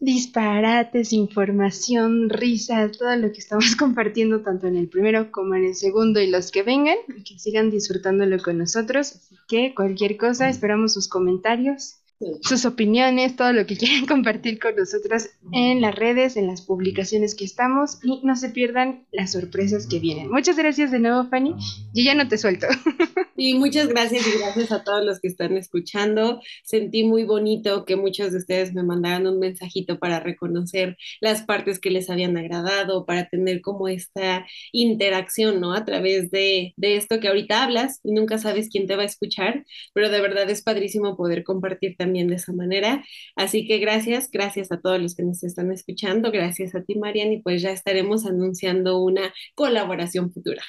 [0.00, 5.74] disparates, información, risas, todo lo que estamos compartiendo tanto en el primero como en el
[5.74, 9.12] segundo y los que vengan, que sigan disfrutándolo con nosotros.
[9.12, 11.96] Así que cualquier cosa, esperamos sus comentarios
[12.42, 17.34] sus opiniones, todo lo que quieran compartir con nosotros en las redes, en las publicaciones
[17.34, 20.30] que estamos y no se pierdan las sorpresas que vienen.
[20.30, 21.54] Muchas gracias de nuevo, Fanny.
[21.94, 22.66] Yo ya no te suelto.
[23.36, 26.40] Y muchas gracias y gracias a todos los que están escuchando.
[26.62, 31.80] Sentí muy bonito que muchos de ustedes me mandaran un mensajito para reconocer las partes
[31.80, 35.74] que les habían agradado, para tener como esta interacción, ¿no?
[35.74, 39.06] A través de, de esto que ahorita hablas y nunca sabes quién te va a
[39.06, 43.02] escuchar, pero de verdad es padrísimo poder compartir también de esa manera.
[43.34, 47.32] Así que gracias, gracias a todos los que nos están escuchando, gracias a ti, Marian,
[47.32, 50.62] y pues ya estaremos anunciando una colaboración futura.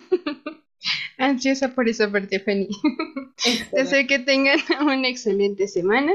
[1.18, 2.68] Ansiosa por esa parte, Fanny.
[3.72, 6.12] Deseo que tengan una excelente semana,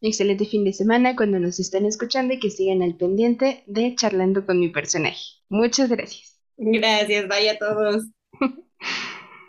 [0.00, 3.94] un excelente fin de semana cuando nos estén escuchando y que sigan al pendiente de
[3.94, 5.22] charlando con mi personaje.
[5.48, 6.38] Muchas gracias.
[6.58, 8.04] Gracias, vaya a todos.